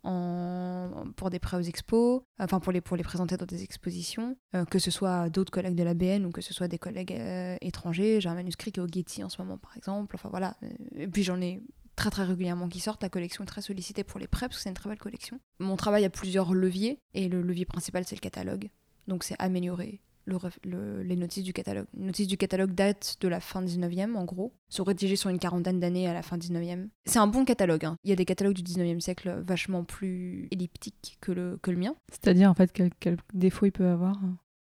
[1.17, 4.37] pour des prêts aux expos, enfin pour les, pour les présenter dans des expositions,
[4.71, 7.21] que ce soit d'autres collègues de la BN ou que ce soit des collègues
[7.61, 8.21] étrangers.
[8.21, 10.15] J'ai un manuscrit qui est au Getty en ce moment par exemple.
[10.15, 10.57] Enfin voilà.
[10.95, 11.61] Et puis j'en ai
[11.97, 13.03] très très régulièrement qui sortent.
[13.03, 15.39] La collection est très sollicitée pour les prêts parce que c'est une très belle collection.
[15.59, 18.69] Mon travail a plusieurs leviers et le levier principal c'est le catalogue.
[19.09, 21.87] Donc c'est améliorer le ref- le- les notices du catalogue.
[21.97, 25.39] Les notices du catalogue datent de la fin 19e en gros, sont rédigées sur une
[25.41, 26.89] quarantaine d'années à la fin 19e.
[27.07, 27.85] C'est un bon catalogue.
[27.87, 27.97] hein.
[28.05, 31.79] Il y a des catalogues du 19e siècle vachement plus elliptiques que le, que le
[31.79, 31.97] mien.
[32.13, 34.21] C'est-à-dire en fait quel, quel défaut il peut avoir?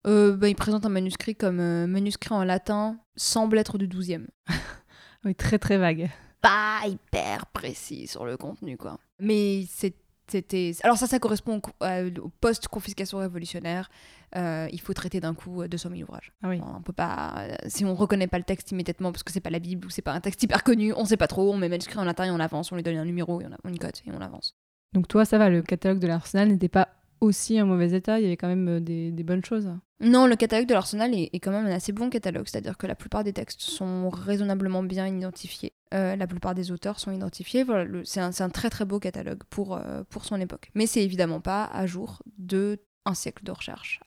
[0.07, 4.27] Euh, bah, il présente un manuscrit comme euh, manuscrit en latin semble être du 12e.
[5.25, 6.09] Oui, très très vague.
[6.41, 8.99] Pas hyper précis sur le contenu, quoi.
[9.21, 10.73] Mais c'était.
[10.83, 13.89] Alors, ça, ça correspond au, co- euh, au post-confiscation révolutionnaire.
[14.35, 16.33] Euh, il faut traiter d'un coup euh, 200 000 ouvrages.
[16.43, 16.61] Ah oui.
[16.77, 17.35] On peut pas.
[17.39, 19.91] euh, Si on reconnaît pas le texte immédiatement parce que c'est pas la Bible ou
[19.91, 21.53] c'est pas un texte hyper connu, on sait pas trop.
[21.53, 22.73] On met manuscrit en latin et on avance.
[22.73, 24.57] On lui donne un numéro et on a une cote et on avance.
[24.95, 26.89] Donc toi, ça va, le catalogue de l'Arsenal n'était pas
[27.21, 29.71] aussi en mauvais état, il y avait quand même euh, des, des bonnes choses.
[30.01, 32.87] Non, le catalogue de l'Arsenal est, est quand même un assez bon catalogue, c'est-à-dire que
[32.87, 35.73] la plupart des textes sont raisonnablement bien identifiés.
[35.95, 37.63] Euh, la plupart des auteurs sont identifiés.
[37.63, 40.71] Voilà, c'est un, un très très beau catalogue pour, euh, pour son époque.
[40.75, 44.01] Mais c'est évidemment pas à jour de un siècle de recherche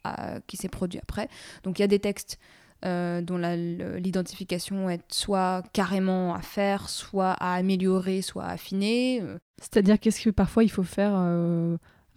[0.45, 1.29] qui s'est produit après.
[1.63, 2.37] Donc il y a des textes
[2.85, 9.23] euh, dont l'identification est soit carrément à faire, soit à améliorer, soit à affiner.
[9.57, 11.13] C'est-à-dire qu'est-ce que parfois il faut faire,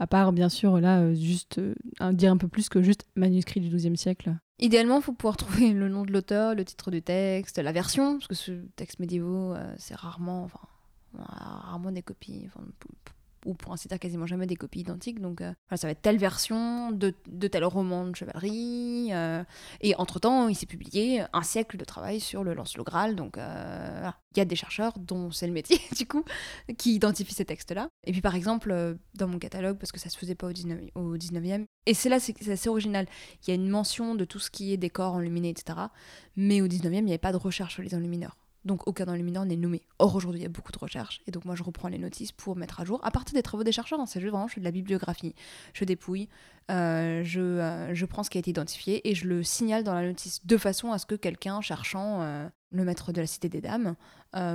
[0.03, 3.61] à part bien sûr là, euh, juste euh, dire un peu plus que juste manuscrit
[3.61, 4.35] du XIIe siècle.
[4.59, 8.15] Idéalement, il faut pouvoir trouver le nom de l'auteur, le titre du texte, la version,
[8.15, 10.59] parce que ce texte médiévaux, euh, c'est rarement, enfin,
[11.15, 12.49] rarement des copies,
[13.45, 15.21] ou pour ainsi dire quasiment jamais des copies identiques.
[15.21, 17.15] Donc, euh, ça va être telle version de,
[17.49, 19.09] tel roman de chevalerie.
[19.13, 19.45] euh,
[19.81, 23.17] et entre-temps, il s'est publié un siècle de travail sur le Lancelot Graal.
[23.17, 26.25] Donc, euh, il y a des chercheurs dont c'est le métier, du coup,
[26.79, 27.89] qui identifient ces textes-là.
[28.05, 30.91] Et puis, par exemple, dans mon catalogue, parce que ça se faisait pas au 19e,
[30.95, 33.07] au 19e et c'est là, c'est c'est assez original.
[33.43, 35.79] Il y a une mention de tout ce qui est décor enluminé, etc.
[36.37, 38.37] Mais au 19e, il n'y avait pas de recherche sur les enlumineurs.
[38.65, 39.83] Donc aucun enlumineur n'est nommé.
[39.99, 41.21] Or aujourd'hui, il y a beaucoup de recherches.
[41.27, 43.65] Et donc moi, je reprends les notices pour mettre à jour, à partir des travaux
[43.65, 44.01] des chercheurs.
[44.01, 45.35] hein, c'est juste vraiment, je fais de la bibliographie.
[45.75, 46.29] Je dépouille,
[46.71, 49.95] euh, je, euh, je prends ce qui a été identifié et je le signale dans
[49.95, 53.49] la notice de façon à ce que quelqu'un cherchant euh, le maître de la Cité
[53.49, 53.97] des Dames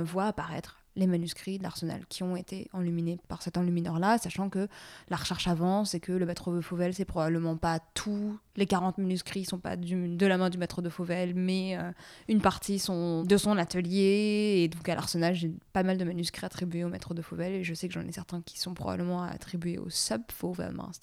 [0.04, 4.68] voit apparaître les manuscrits de l'Arsenal qui ont été enluminés par cet enlumineur-là, sachant que
[5.08, 8.98] la recherche avance et que le maître de Fauvel, c'est probablement pas tous les 40
[8.98, 11.90] manuscrits sont pas du- de la main du maître de Fauvel, mais euh,
[12.28, 14.62] une partie sont de son atelier.
[14.64, 17.64] Et donc à l'Arsenal, j'ai pas mal de manuscrits attribués au maître de Fauvel et
[17.64, 21.00] je sais que j'en ai certains qui sont probablement attribués au sub-Fauvel, mince,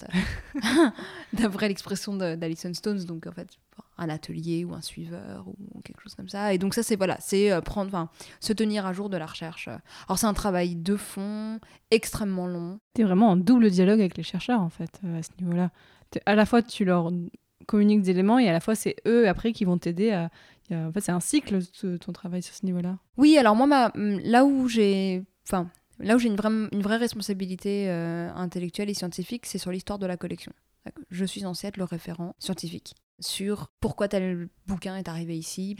[1.32, 3.48] d'après l'expression d'Alison Stones, donc en fait
[3.98, 6.52] un atelier ou un suiveur ou quelque chose comme ça.
[6.52, 9.26] Et donc ça c'est voilà, c'est euh, prendre, enfin se tenir à jour de la
[9.26, 9.68] recherche.
[10.08, 11.58] Alors c'est un travail de fond
[11.90, 12.78] extrêmement long.
[12.94, 15.70] T'es vraiment en double dialogue avec les chercheurs en fait euh, à ce niveau-là.
[16.24, 17.10] À la fois tu leur
[17.66, 20.30] communiques des éléments et à la fois c'est eux après qui vont t'aider à.
[20.72, 21.60] En fait c'est un cycle
[21.98, 22.98] ton travail sur ce niveau-là.
[23.16, 26.96] Oui, alors moi, ma, là où j'ai, enfin, là où j'ai une vraie, une vraie
[26.96, 30.52] responsabilité euh, intellectuelle et scientifique, c'est sur l'histoire de la collection.
[31.10, 35.76] Je suis censée être le référent scientifique sur pourquoi tel bouquin est arrivé ici,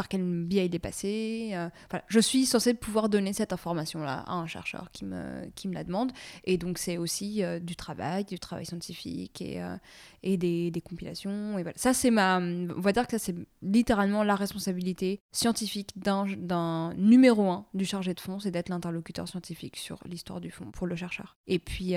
[0.00, 1.50] par quel biais il est passé.
[1.52, 1.68] euh.
[2.08, 5.84] Je suis censée pouvoir donner cette information-là à un chercheur qui me, qui me la
[5.84, 6.10] demande.
[6.44, 9.76] Et donc, c'est aussi euh, du travail, du travail scientifique et, euh,
[10.22, 11.54] et des, des compilations.
[11.76, 12.38] Ça, c'est ma.
[12.38, 18.14] On va dire que ça, c'est littéralement la responsabilité scientifique d'un numéro un du chargé
[18.14, 21.36] de fond, c'est d'être l'interlocuteur scientifique sur l'histoire du fond pour le chercheur.
[21.46, 21.92] Et puis,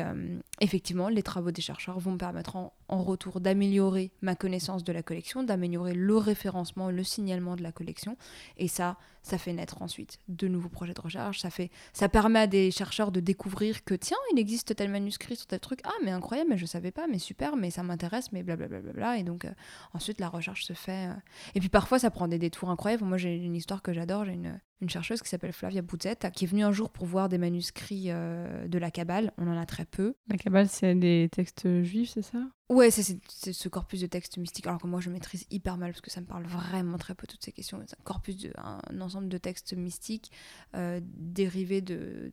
[0.60, 4.92] effectivement, les travaux des chercheurs vont me permettre en, en retour d'améliorer ma connaissance de
[4.92, 7.93] la collection, d'améliorer le référencement, le signalement de la collection.
[8.58, 11.40] Et ça, ça fait naître ensuite de nouveaux projets de recherche.
[11.40, 15.36] Ça, fait, ça permet à des chercheurs de découvrir que, tiens, il existe tel manuscrit
[15.36, 15.80] sur tel truc.
[15.86, 18.82] Ah, mais incroyable, mais je savais pas, mais super, mais ça m'intéresse, mais blablabla.
[18.82, 19.18] Bla, bla, bla.
[19.18, 19.52] Et donc, euh,
[19.94, 21.08] ensuite, la recherche se fait.
[21.10, 21.14] euh.
[21.56, 23.04] Et puis, parfois, ça prend des détours incroyables.
[23.06, 24.26] Moi, j'ai une histoire que j'adore.
[24.26, 27.30] J'ai une, une chercheuse qui s'appelle Flavia Bouzette, qui est venue un jour pour voir
[27.30, 29.32] des manuscrits euh, de la Kabbale.
[29.38, 30.16] On en a très peu.
[30.28, 32.40] La Kabbale, c'est des textes juifs, c'est ça?
[32.70, 33.20] Ouais, c'est-
[33.54, 36.22] ce corpus de textes mystiques, alors que moi je maîtrise hyper mal parce que ça
[36.22, 37.80] me parle vraiment très peu toutes ces questions.
[37.86, 40.32] C'est un corpus, de, un, un ensemble de textes mystiques
[40.76, 42.32] euh, dérivés de,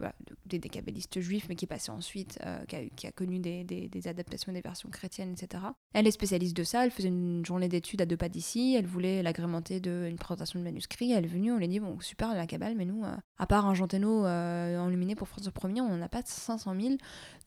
[0.00, 0.06] de-
[0.46, 2.64] des, des juifs, mais qui est passé ensuite, euh,
[2.96, 5.64] qui, a, connu des, adaptations des versions chrétiennes, etc.
[5.92, 8.86] Elle est spécialiste de ça, elle faisait une journée d'études à deux pas d'ici, elle
[8.86, 12.34] voulait l'agrémenter d'une présentation de manuscrit, elle est venue, on lui a dit, bon, super
[12.34, 16.02] la Kabbale, mais nous, euh, à part un euh, enluminé pour François Ier, on n'en
[16.02, 16.94] a pas 500 000.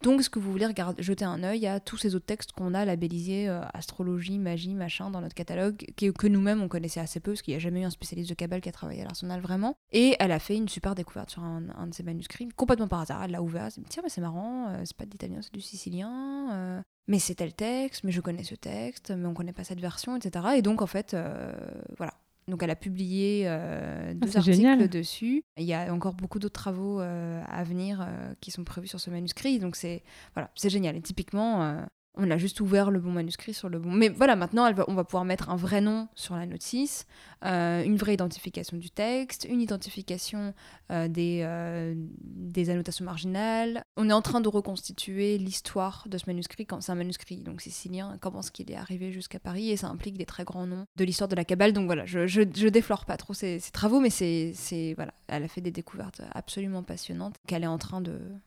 [0.01, 2.73] Donc, est-ce que vous voulez regarder, jeter un œil à tous ces autres textes qu'on
[2.73, 7.31] a labellisés astrologie, magie, machin dans notre catalogue, que, que nous-mêmes on connaissait assez peu,
[7.31, 9.39] parce qu'il n'y a jamais eu un spécialiste de Kabbale qui a travaillé à l'Arsenal
[9.39, 9.75] vraiment.
[9.93, 12.99] Et elle a fait une super découverte sur un, un de ses manuscrits, complètement par
[12.99, 13.23] hasard.
[13.23, 15.39] Elle l'a ouvert, elle s'est dit tiens, mais c'est marrant, euh, c'est pas de l'italien,
[15.41, 16.49] c'est du sicilien.
[16.53, 19.79] euh, mais c'est tel texte, mais je connais ce texte, mais on connaît pas cette
[19.81, 20.45] version, etc.
[20.57, 21.53] Et donc, en fait, euh,
[21.97, 22.13] voilà.
[22.49, 24.89] Donc, elle a publié euh, deux c'est articles génial.
[24.89, 25.43] dessus.
[25.57, 28.99] Il y a encore beaucoup d'autres travaux euh, à venir euh, qui sont prévus sur
[28.99, 29.59] ce manuscrit.
[29.59, 30.95] Donc, c'est voilà, c'est génial.
[30.97, 31.77] Et typiquement,
[32.15, 33.91] on a juste ouvert le bon manuscrit sur le bon.
[33.91, 37.07] Mais voilà, maintenant, on va pouvoir mettre un vrai nom sur la notice,
[37.43, 40.53] euh, une vraie identification du texte, une identification
[40.91, 43.83] euh, des, euh, des annotations marginales.
[43.97, 46.65] On est en train de reconstituer l'histoire de ce manuscrit.
[46.65, 48.17] quand C'est un manuscrit donc sicilien.
[48.21, 51.03] Comment est-ce qu'il est arrivé jusqu'à Paris Et ça implique des très grands noms de
[51.03, 51.73] l'histoire de la Kabbale.
[51.73, 55.47] Donc voilà, je, je, je déflore pas trop ses, travaux, mais c'est voilà, elle a
[55.47, 58.03] fait des découvertes absolument passionnantes qu'elle est en train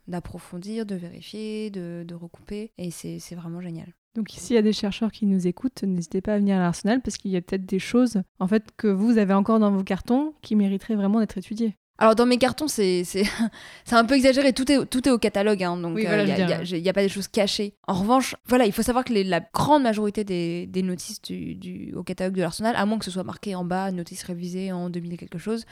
[0.07, 2.71] d'approfondir, de, vérifier, de, de recouper.
[2.79, 3.95] Et c'est c'est vraiment génial.
[4.15, 7.03] Donc s'il y a des chercheurs qui nous écoutent, n'hésitez pas à venir à l'Arsenal
[7.03, 9.83] parce qu'il y a peut-être des choses en fait que vous avez encore dans vos
[9.85, 11.77] cartons qui mériteraient vraiment d'être étudiées.
[11.99, 13.05] Alors dans mes cartons, c'est
[13.91, 14.53] un peu exagéré.
[14.53, 17.29] Tout est tout est au catalogue, hein, donc Oui, il n'y a, pas des choses
[17.29, 17.75] cachées.
[17.89, 21.55] En revanche, voilà, il faut savoir que les- la grande majorité des, des notices du,
[21.55, 24.73] du- au catalogue de l'Arsenal, à moins que ce soit marqué en bas notice révisée
[24.73, 25.65] en 2000 et quelque chose,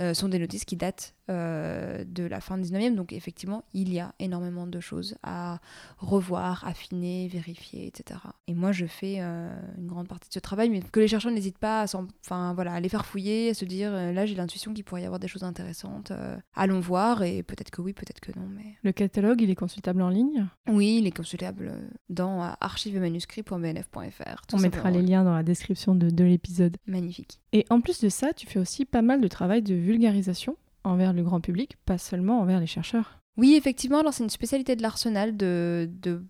[0.00, 2.94] euh, sont des notices qui datent euh, de la fin du 19e.
[2.94, 5.60] Donc effectivement, il y a énormément de choses à
[5.98, 8.20] revoir, affiner, vérifier, etc.
[8.46, 11.32] Et moi, je fais euh, une grande partie de ce travail, mais que les chercheurs
[11.32, 11.86] n'hésitent pas à,
[12.24, 15.02] enfin, voilà, à les faire fouiller, à se dire, euh, là, j'ai l'intuition qu'il pourrait
[15.02, 16.12] y avoir des choses intéressantes.
[16.54, 18.76] allons voir, et peut-être que oui, peut-être que non, mais...
[18.82, 20.46] Le catalogue, il est consultable en ligne?
[20.68, 21.72] Oui, il est consultable
[22.08, 24.46] dans euh, archivemanuscrit.bnf.fr.
[24.46, 26.76] tout On mettra les liens dans la description de, de l'épisode.
[26.86, 27.40] Magnifique.
[27.52, 30.56] Et en plus de ça, tu fais aussi pas mal de travail de vulgarisation
[30.88, 33.20] envers le grand public, pas seulement envers les chercheurs.
[33.36, 36.24] Oui, effectivement, alors c'est une spécialité de l'Arsenal de, de-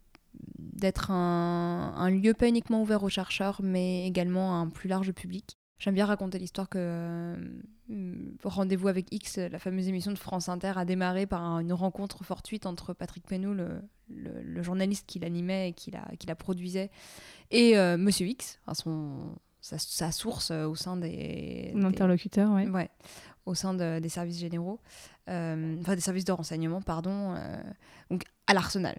[0.58, 5.12] d'être un, un lieu pas uniquement ouvert aux chercheurs, mais également à un plus large
[5.12, 5.56] public.
[5.78, 7.36] J'aime bien raconter l'histoire que euh,
[8.44, 12.24] Rendez-vous avec X, la fameuse émission de France Inter, a démarré par un- une rencontre
[12.24, 16.34] fortuite entre Patrick Penou, le, le- le journaliste qui l'animait et qui la, qui la
[16.34, 16.90] produisait,
[17.50, 21.72] et euh, Monsieur X, enfin, son, sa, sa source euh, au sein des...
[21.74, 22.90] Un des- interlocuteur, ouais.
[23.48, 24.78] Au sein de- des services généraux,
[25.28, 27.62] euh, enfin des services de renseignement, pardon, euh,
[28.10, 28.98] donc à l'arsenal.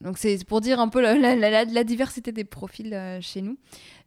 [0.00, 3.58] Donc c'est pour dire un peu la, diversité des profils euh, chez nous.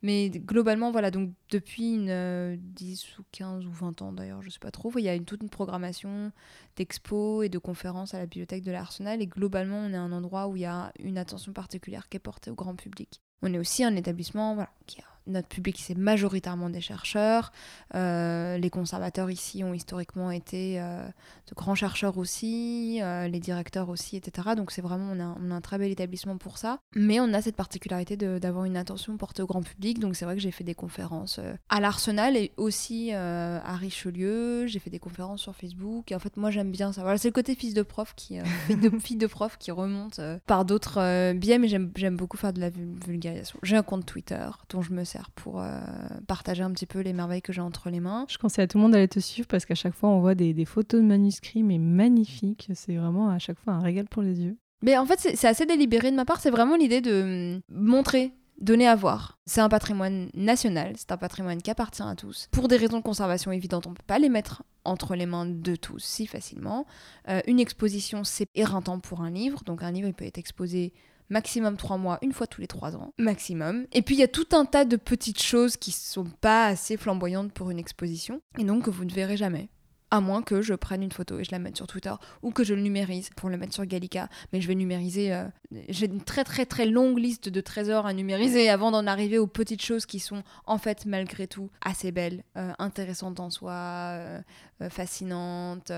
[0.02, 4.50] Mais globalement, voilà, donc depuis une, euh, 10 ou 15 ou 20 ans d'ailleurs, je
[4.50, 6.32] sais pas trop, il y a toute une programmation
[6.76, 9.22] d'expos et de conférences à la bibliothèque de l'Arsenal.
[9.22, 12.22] Et globalement, on est un endroit où il y a une attention particulière qui est
[12.22, 13.22] portée au grand public.
[13.42, 17.52] On est aussi un établissement qui a notre public, c'est majoritairement des chercheurs.
[17.96, 23.90] Euh, les conservateurs ici ont historiquement été euh, de grands chercheurs aussi, euh, les directeurs
[23.90, 24.50] aussi, etc.
[24.56, 26.80] Donc c'est vraiment, on a, on a un très bel établissement pour ça.
[26.96, 30.00] Mais on a cette particularité d'avoir une attention portée au grand public.
[30.00, 34.68] Donc c'est vrai que j'ai fait des conférences à l'Arsenal et aussi à Richelieu.
[34.68, 36.12] J'ai fait des conférences sur Facebook.
[36.12, 37.02] Et en fait, moi j'aime bien ça.
[37.02, 40.66] Voilà, c'est le côté fils de prof qui, de, fille de prof qui remonte par
[40.66, 43.60] d'autres biais, mais j'aime beaucoup faire de la vul- vulgarisation.
[43.64, 45.04] J'ai un compte Twitter dont je me
[45.36, 45.80] pour euh,
[46.28, 48.26] partager un petit peu les merveilles que j'ai entre les mains.
[48.30, 50.36] Je conseille à tout le monde d'aller te suivre parce qu'à chaque fois, on voit
[50.36, 52.70] des, des photos de manuscrits, mais magnifiques.
[52.74, 54.58] C'est vraiment à chaque fois un régal pour les yeux.
[54.84, 56.40] Mais en fait, c'est c'est assez délibéré de ma part.
[56.40, 59.40] C'est vraiment l'idée de hum, montrer donner à voir.
[59.46, 62.48] C'est un patrimoine national, c'est un patrimoine qui appartient à tous.
[62.52, 65.46] Pour des raisons de conservation évidentes, on ne peut pas les mettre entre les mains
[65.46, 66.86] de tous si facilement.
[67.28, 70.94] Euh, une exposition, c'est éreintant pour un livre, donc un livre il peut être exposé
[71.32, 73.88] maximum trois mois, une fois tous les trois ans, maximum.
[73.92, 76.98] Et puis il y a tout un tas de petites choses qui sont pas assez
[76.98, 79.70] flamboyantes pour une exposition, et donc que vous ne verrez jamais
[80.12, 82.14] à moins que je prenne une photo et je la mette sur Twitter
[82.44, 84.28] ou que je le numérise pour le mettre sur Gallica.
[84.52, 85.34] Mais je vais numériser.
[85.34, 85.46] Euh,
[85.90, 89.48] j'ai une très très très longue liste de trésors à numériser avant d'en arriver aux
[89.48, 94.42] petites choses qui sont en fait malgré tout assez belles, euh, intéressantes en soi, euh,
[94.90, 95.92] fascinantes.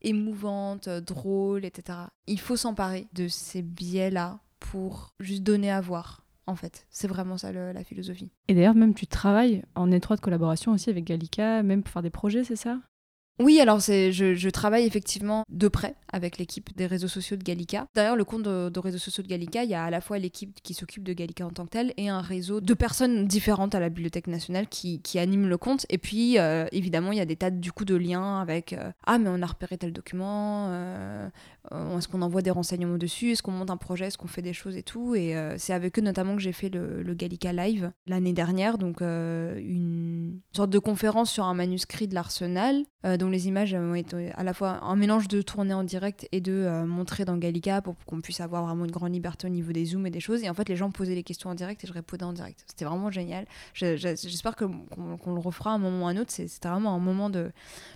[0.00, 1.98] émouvantes, drôles, etc.
[2.28, 6.86] Il faut s'emparer de ces biais-là pour juste donner à voir en fait.
[6.90, 8.32] C'est vraiment ça la philosophie.
[8.48, 12.10] Et d'ailleurs, même tu travailles en étroite collaboration aussi avec Gallica, même pour faire des
[12.10, 12.78] projets, c'est ça?
[13.40, 17.86] Oui, alors c'est, je, travaille effectivement de près avec l'équipe des réseaux sociaux de Gallica.
[17.94, 20.58] Derrière le compte de, réseaux sociaux de Gallica, il y a à la fois l'équipe
[20.62, 23.80] qui s'occupe de Gallica en tant que telle et un réseau de personnes différentes à
[23.80, 25.86] la Bibliothèque nationale qui, qui animent le compte.
[25.88, 28.90] Et puis, euh, évidemment, il y a des tas du coup de liens avec euh,
[29.06, 31.28] Ah, mais on a repéré tel document, euh,
[31.96, 34.52] est-ce qu'on envoie des renseignements dessus, est-ce qu'on monte un projet, est-ce qu'on fait des
[34.52, 35.14] choses et tout?
[35.14, 40.40] Et c'est avec eux notamment que j'ai fait le, Gallica Live l'année dernière, donc une
[40.54, 42.84] sorte de conférence sur un manuscrit de l'Arsenal
[43.18, 46.40] dont les images ont été à la fois un mélange de tourner en direct et
[46.40, 49.72] de euh, montrer dans Gallica pour qu'on puisse avoir vraiment une grande liberté au niveau
[49.72, 50.42] des zooms et des choses.
[50.42, 52.64] Et en fait, les gens posaient les questions en direct et je répondais en direct.
[52.66, 53.46] C'était vraiment génial.
[53.74, 56.30] J'espère qu'on le refera à un moment ou à un autre.
[56.30, 57.50] C'était vraiment un moment, de...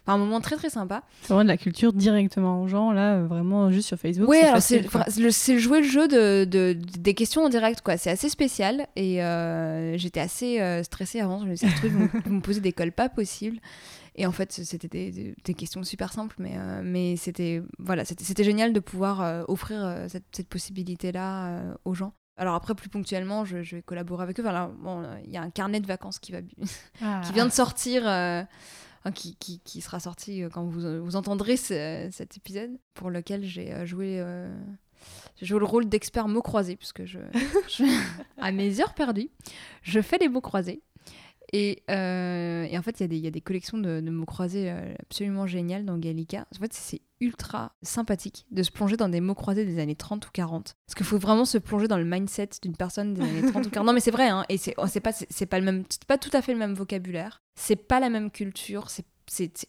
[0.06, 1.02] un moment très très sympa.
[1.22, 4.28] C'est vraiment de la culture directement aux gens, là, euh, vraiment juste sur Facebook.
[4.28, 7.96] Oui, alors c'est jouer le jeu de, de, des questions en direct, quoi.
[7.96, 11.40] C'est assez spécial et euh, j'étais assez stressée avant.
[11.40, 13.58] Je me disais, vous me posez des cols pas possibles.
[14.14, 18.72] Et en fait, c'était des, questions super simples, mais, euh, mais c'était voilà, c'était génial
[18.72, 22.12] de pouvoir euh, offrir euh, cette, cette possibilité-là aux gens.
[22.36, 24.42] Alors après, plus ponctuellement, je, vais collaborer avec eux.
[24.42, 26.38] Bon, il y a un carnet de vacances qui, va,
[27.02, 27.22] ah.
[27.24, 28.02] qui vient de sortir,
[29.10, 34.24] qui, qui, qui, sera sorti quand vous, vous entendrez cet épisode, pour lequel j'ai joué,
[35.36, 37.18] j'ai joué le rôle d'expert mots croisés, puisque je,
[37.68, 37.84] je,
[38.38, 39.30] à mes heures perdues,
[39.82, 40.82] je fais les mots croisés.
[41.54, 45.84] Euh, et, en fait, il y, a des collections de, mots croisés euh, absolument géniales
[45.84, 46.46] dans Gallica.
[46.56, 50.26] En fait, c'est ultra sympathique de se plonger dans des mots croisés des années 30
[50.26, 50.74] ou 40.
[50.86, 53.70] Parce qu'il faut vraiment se plonger dans le mindset d'une personne des années 30 ou
[53.70, 53.86] 40.
[53.86, 55.60] Non, mais c'est vrai, hein, et c'est oh, pas, pas,
[56.08, 57.42] pas tout à fait le même vocabulaire.
[57.54, 58.88] C'est pas la même culture.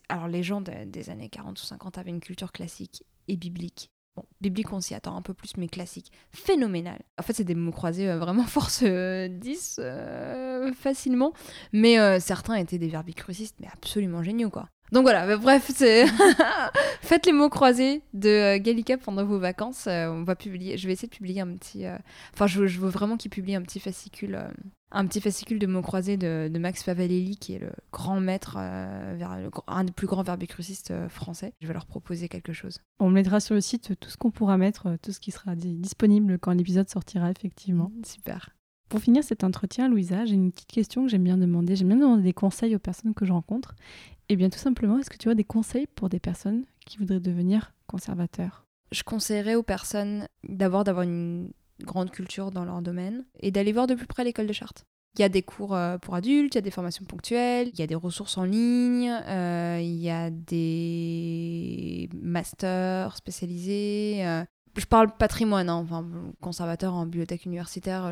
[0.09, 4.25] Alors, les gens des années 40 ou 50 avaient une culture classique et biblique Bon,
[4.41, 6.11] biblique, on s'y attend un peu plus, mais classique.
[6.31, 7.01] Phénoménal.
[7.19, 9.27] En fait, c'est des mots croisés euh, vraiment force 10 euh,
[9.79, 11.33] euh, facilement.
[11.71, 14.69] Mais certains étaient des verbicrucistes, mais absolument géniaux, quoi.
[14.93, 15.71] Donc voilà, bah, bref,
[17.01, 19.87] faites les mots croisés de euh, Gallica pendant vos vacances.
[19.87, 21.87] Euh, on va publier, je vais essayer de publier un petit.
[21.87, 21.97] Euh,
[22.35, 24.39] enfin, je, veux vraiment qu'il publie un petit fascicule,
[24.93, 29.83] un petit fascicule de mots croisés de, Max Favalelli, qui est le grand maître, un
[29.83, 31.53] des plus grands verbicrucistes français.
[31.61, 32.79] Je vais leur proposer quelque chose.
[32.99, 36.39] On mettra sur le site tout ce qu'on pourra mettre, tout ce qui sera disponible
[36.39, 37.91] quand l'épisode sortira effectivement.
[38.05, 38.51] Super.
[38.93, 41.75] Pour finir cet entretien, Louisa, j'ai une petite question que j'aime bien demander.
[41.75, 43.73] J'aime bien demander des conseils aux personnes que je rencontre.
[44.29, 47.19] Eh bien, tout simplement, est-ce que tu as des conseils pour des personnes qui voudraient
[47.19, 48.67] devenir conservateurs?
[48.91, 51.51] Je conseillerais aux personnes d'abord d'avoir une
[51.83, 54.85] grande culture dans leur domaine et d'aller voir de plus près l'école des chartes.
[55.15, 57.79] Il y a des cours euh, pour adultes, il y a des formations ponctuelles, il
[57.79, 64.25] y a des ressources en ligne, euh, il y a des masters spécialisés.
[64.25, 64.43] Euh.
[64.75, 66.03] je parle patrimoine, hein, enfin,
[66.41, 68.11] conservateur en bibliothèque universitaire,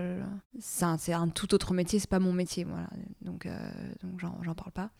[0.59, 2.67] c'est un, tout autre métier, c'est pas mon métier.
[3.21, 3.47] Donc,
[4.19, 4.91] j'en parle pas.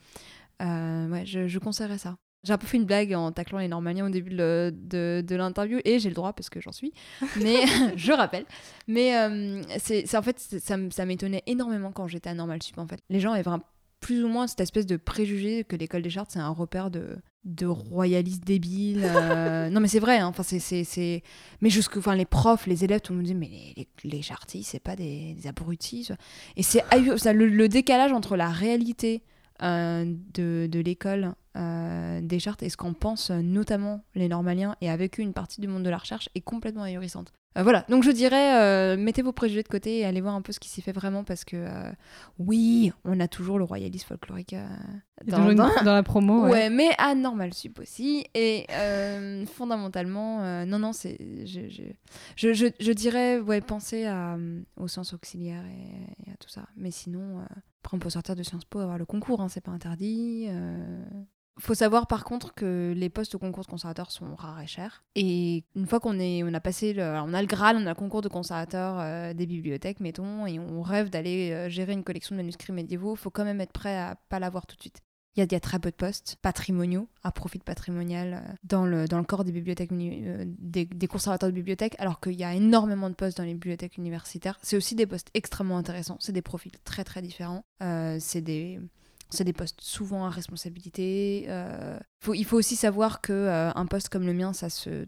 [0.59, 2.17] Ouais, je conseillerais ça.
[2.43, 4.73] J'ai un peu fait une blague en taclant les Normaliens au début de,
[5.21, 6.91] de, l'interview et j'ai le droit parce que j'en suis.
[7.41, 7.55] Mais
[7.95, 8.45] je rappelle.
[8.87, 12.87] Mais euh, c'est en fait, ça, ça m'étonnait énormément quand j'étais à Normal Sup en
[12.87, 12.99] fait.
[13.09, 13.63] Les gens avaient vraiment
[13.99, 17.17] plus ou moins cette espèce de préjugé que l'école des chartes c'est un repère de,
[17.45, 19.03] de royalistes débiles.
[19.05, 19.69] Euh.
[19.71, 20.27] non mais c'est vrai, hein.
[20.27, 21.23] enfin c'est
[21.61, 24.71] mais jusque enfin les profs, les élèves, tout le monde dit mais les, les, chartistes
[24.71, 26.09] c'est pas des, des, abrutis.
[26.57, 29.21] Et c'est le, le décalage entre la réalité
[29.61, 35.19] de, de l'école euh, des chartes et ce qu'en pensent notamment les normaliens et avec
[35.19, 37.33] eux une partie du monde de la recherche est complètement ahurissante.
[37.57, 40.53] Euh, voilà, donc je dirais, mettez vos préjugés de côté et allez voir un peu
[40.53, 41.67] ce qui s'y fait vraiment parce que
[42.39, 44.55] oui, on a toujours le royalisme folklorique
[45.25, 45.83] dans, dans...
[45.83, 46.47] la promo.
[46.47, 48.25] Ouais, mais à Normal Sup aussi.
[48.33, 48.67] Et
[49.53, 51.17] fondamentalement, non, non, c'est.
[51.45, 54.37] Je, je, je, je, dirais, ouais, pensez à,
[54.77, 56.69] aux sens auxiliaires et, et, à tout ça.
[56.77, 57.41] Mais sinon,
[57.83, 60.45] après, on peut sortir de Sciences Po avoir le concours, hein, c'est pas interdit.
[60.49, 61.03] Euh.
[61.59, 65.03] Faut savoir par contre que les postes au concours de conservateur sont rares et chers.
[65.15, 67.89] Et une fois qu'on est, on a passé, le, on a le Graal, on a
[67.89, 72.03] le concours de conservateur euh, des bibliothèques, mettons, et on rêve d'aller euh, gérer une
[72.03, 75.01] collection de manuscrits médiévaux, faut quand même être prêt à pas l'avoir tout de suite.
[75.37, 79.45] Il y, a, très peu de postes patrimoniaux, à profit patrimonial, euh, dans le, corps
[79.45, 83.37] des bibliothèques, euh, des, des conservateurs de bibliothèques, alors qu'il y a énormément de postes
[83.37, 84.59] dans les bibliothèques universitaires.
[84.61, 87.63] C'est aussi des postes extrêmement intéressants, c'est des profils très très différents.
[87.81, 88.81] Euh, c'est des,
[89.55, 91.47] postes souvent à responsabilité.
[91.47, 95.07] il faut aussi savoir que euh, un poste comme le mien, ça se-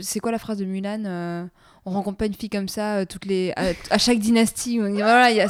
[0.00, 1.46] c'est quoi la phrase de Mulan euh,
[1.84, 4.78] On rencontre pas une fille comme ça euh, toutes les, à, chaque dynastie.
[4.78, 5.46] Voilà,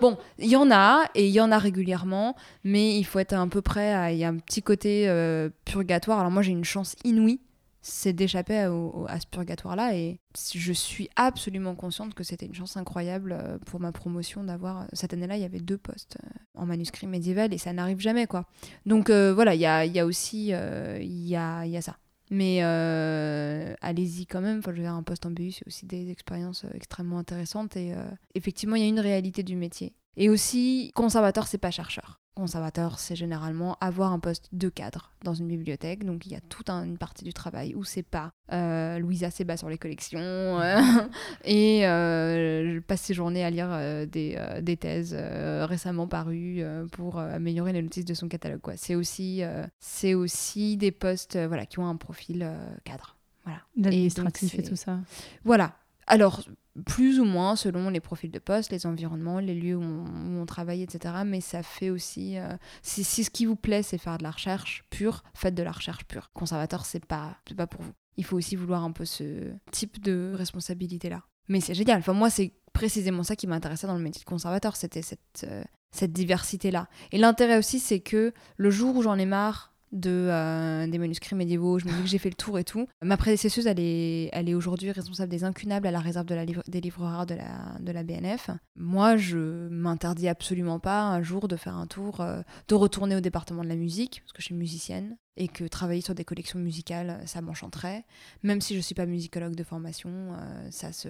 [0.00, 3.32] bon, il y en a et il y en a régulièrement, mais il faut être
[3.32, 6.20] un peu à- Il y a un petit côté euh, purgatoire.
[6.20, 7.40] Alors moi, j'ai une chance inouïe,
[7.80, 10.18] c'est d'échapper à, ce purgatoire-là et
[10.54, 15.12] je suis absolument consciente que c'était une chance incroyable euh, pour ma promotion d'avoir cette
[15.12, 16.18] année-là il y avait deux postes
[16.56, 18.46] en manuscrit médiéval et ça n'arrive jamais quoi
[18.86, 21.96] donc voilà il y a, aussi il y, a, y a ça
[22.30, 24.58] mais euh, allez-y quand même.
[24.58, 27.76] Enfin, je veux dire un poste en BU c'est aussi des expériences euh, extrêmement intéressantes.
[27.76, 28.04] Et euh,
[28.34, 32.98] effectivement il y a une réalité du métier et aussi conservateur c'est pas chercheur conservateur,
[32.98, 36.04] c'est généralement avoir un poste de cadre dans une bibliothèque.
[36.04, 39.30] Donc il y a toute un- une partie du travail où c'est pas euh, Louisa
[39.30, 40.78] s'ébat sur les collections euh,
[41.46, 46.62] et euh, je passe ses journées à lire euh, des, des thèses récemment parues
[46.92, 48.60] pour améliorer les notices de son catalogue.
[48.76, 49.40] C'est aussi,
[49.80, 52.46] c'est aussi des postes voilà, qui ont un profil
[52.84, 53.16] cadre.
[53.44, 53.60] Voilà.
[53.78, 54.98] L'administratif et, c'est- tout ça.
[55.44, 55.72] Voilà.
[56.06, 56.42] Alors,
[56.84, 60.82] plus ou moins selon les profils de poste, les environnements, les lieux où on, travaille,
[60.82, 61.14] etc.
[61.24, 62.38] Mais ça fait aussi.
[62.38, 65.72] euh, si, ce qui vous plaît, c'est faire de la recherche pure, faites de la
[65.72, 66.30] recherche pure.
[66.32, 67.92] Conservateur, c'est pas, pas pour vous.
[68.16, 71.22] Il faut aussi vouloir un peu ce type de responsabilité-là.
[71.48, 71.98] Mais c'est génial.
[71.98, 74.76] Enfin, moi, c'est précisément ça qui m'intéressait dans le métier de conservateur.
[74.76, 76.88] C'était cette, euh, cette diversité-là.
[77.12, 81.36] Et l'intérêt aussi, c'est que le jour où j'en ai marre de, euh, des manuscrits
[81.36, 82.86] médiévaux, je me dis que j'ai fait le tour et tout.
[83.02, 86.36] Ma prédécesseuse, elle est, elle est aujourd'hui responsable des incunables à la réserve de
[86.68, 88.50] des livres rares de la, de la BNF.
[88.76, 93.20] Moi, je m'interdis absolument pas un jour de faire un tour, euh, de retourner au
[93.20, 96.58] département de la musique, parce que je suis musicienne, et que travailler sur des collections
[96.58, 98.04] musicales, ça m'enchanterait.
[98.42, 101.08] Même si je suis pas musicologue de formation, euh, ça se...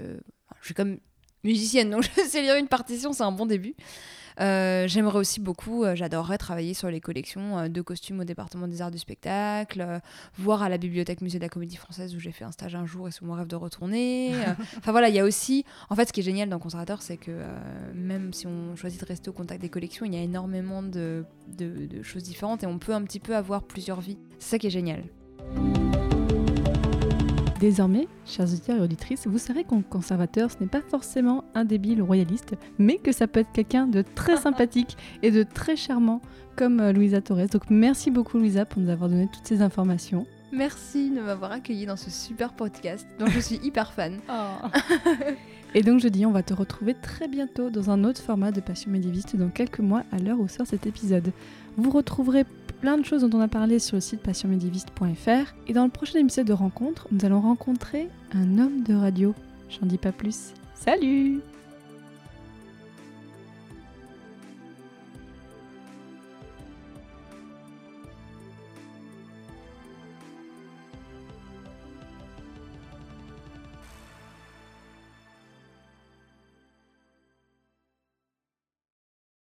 [0.61, 0.99] Je suis comme
[1.47, 3.75] musicienne, donc je sais lire une partition, c'est un bon début.
[4.39, 8.69] Euh, J'aimerais aussi beaucoup, euh, j'adorerais travailler sur les collections euh, de costumes au département
[8.69, 10.01] des arts du spectacle,
[10.37, 12.85] voir à la bibliothèque musée de la comédie française où j'ai fait un stage un
[12.85, 14.35] jour et c'est mon rêve de retourner.
[14.79, 17.17] Enfin voilà, il y a aussi, en fait ce qui est génial dans Conservateur, c'est
[17.17, 17.31] que
[17.95, 21.25] même si on choisit de rester au contact des collections, il y a énormément de,
[21.57, 24.19] de- de choses différentes et on peut un petit peu avoir plusieurs vies.
[24.39, 25.03] C'est ça qui est génial.
[27.61, 32.03] Désormais, chers auditeurs et auditrices, vous saurez qu'un conservateur, ce n'est pas forcément un débile
[32.03, 36.21] royaliste, mais que ça peut être quelqu'un de très sympathique et de très charmant,
[36.55, 37.49] comme euh, Louisa Torres.
[37.51, 40.27] Donc merci beaucoup Louisa pour nous avoir donné toutes ces informations.
[40.53, 44.19] Merci de m'avoir accueilli dans ce super podcast dont je suis hyper fan.
[45.75, 48.61] Et donc je dis, on va te retrouver très bientôt dans un autre format de
[48.61, 51.33] Passion médiéviste dans quelques mois à l'heure où sort cet épisode.
[51.77, 52.45] Vous retrouverez
[52.81, 56.19] plein de choses dont on a parlé sur le site passionmédiéviste.fr et dans le prochain
[56.19, 59.35] épisode de rencontre, nous allons rencontrer un homme de radio.
[59.69, 60.53] J'en dis pas plus.
[60.75, 61.41] Salut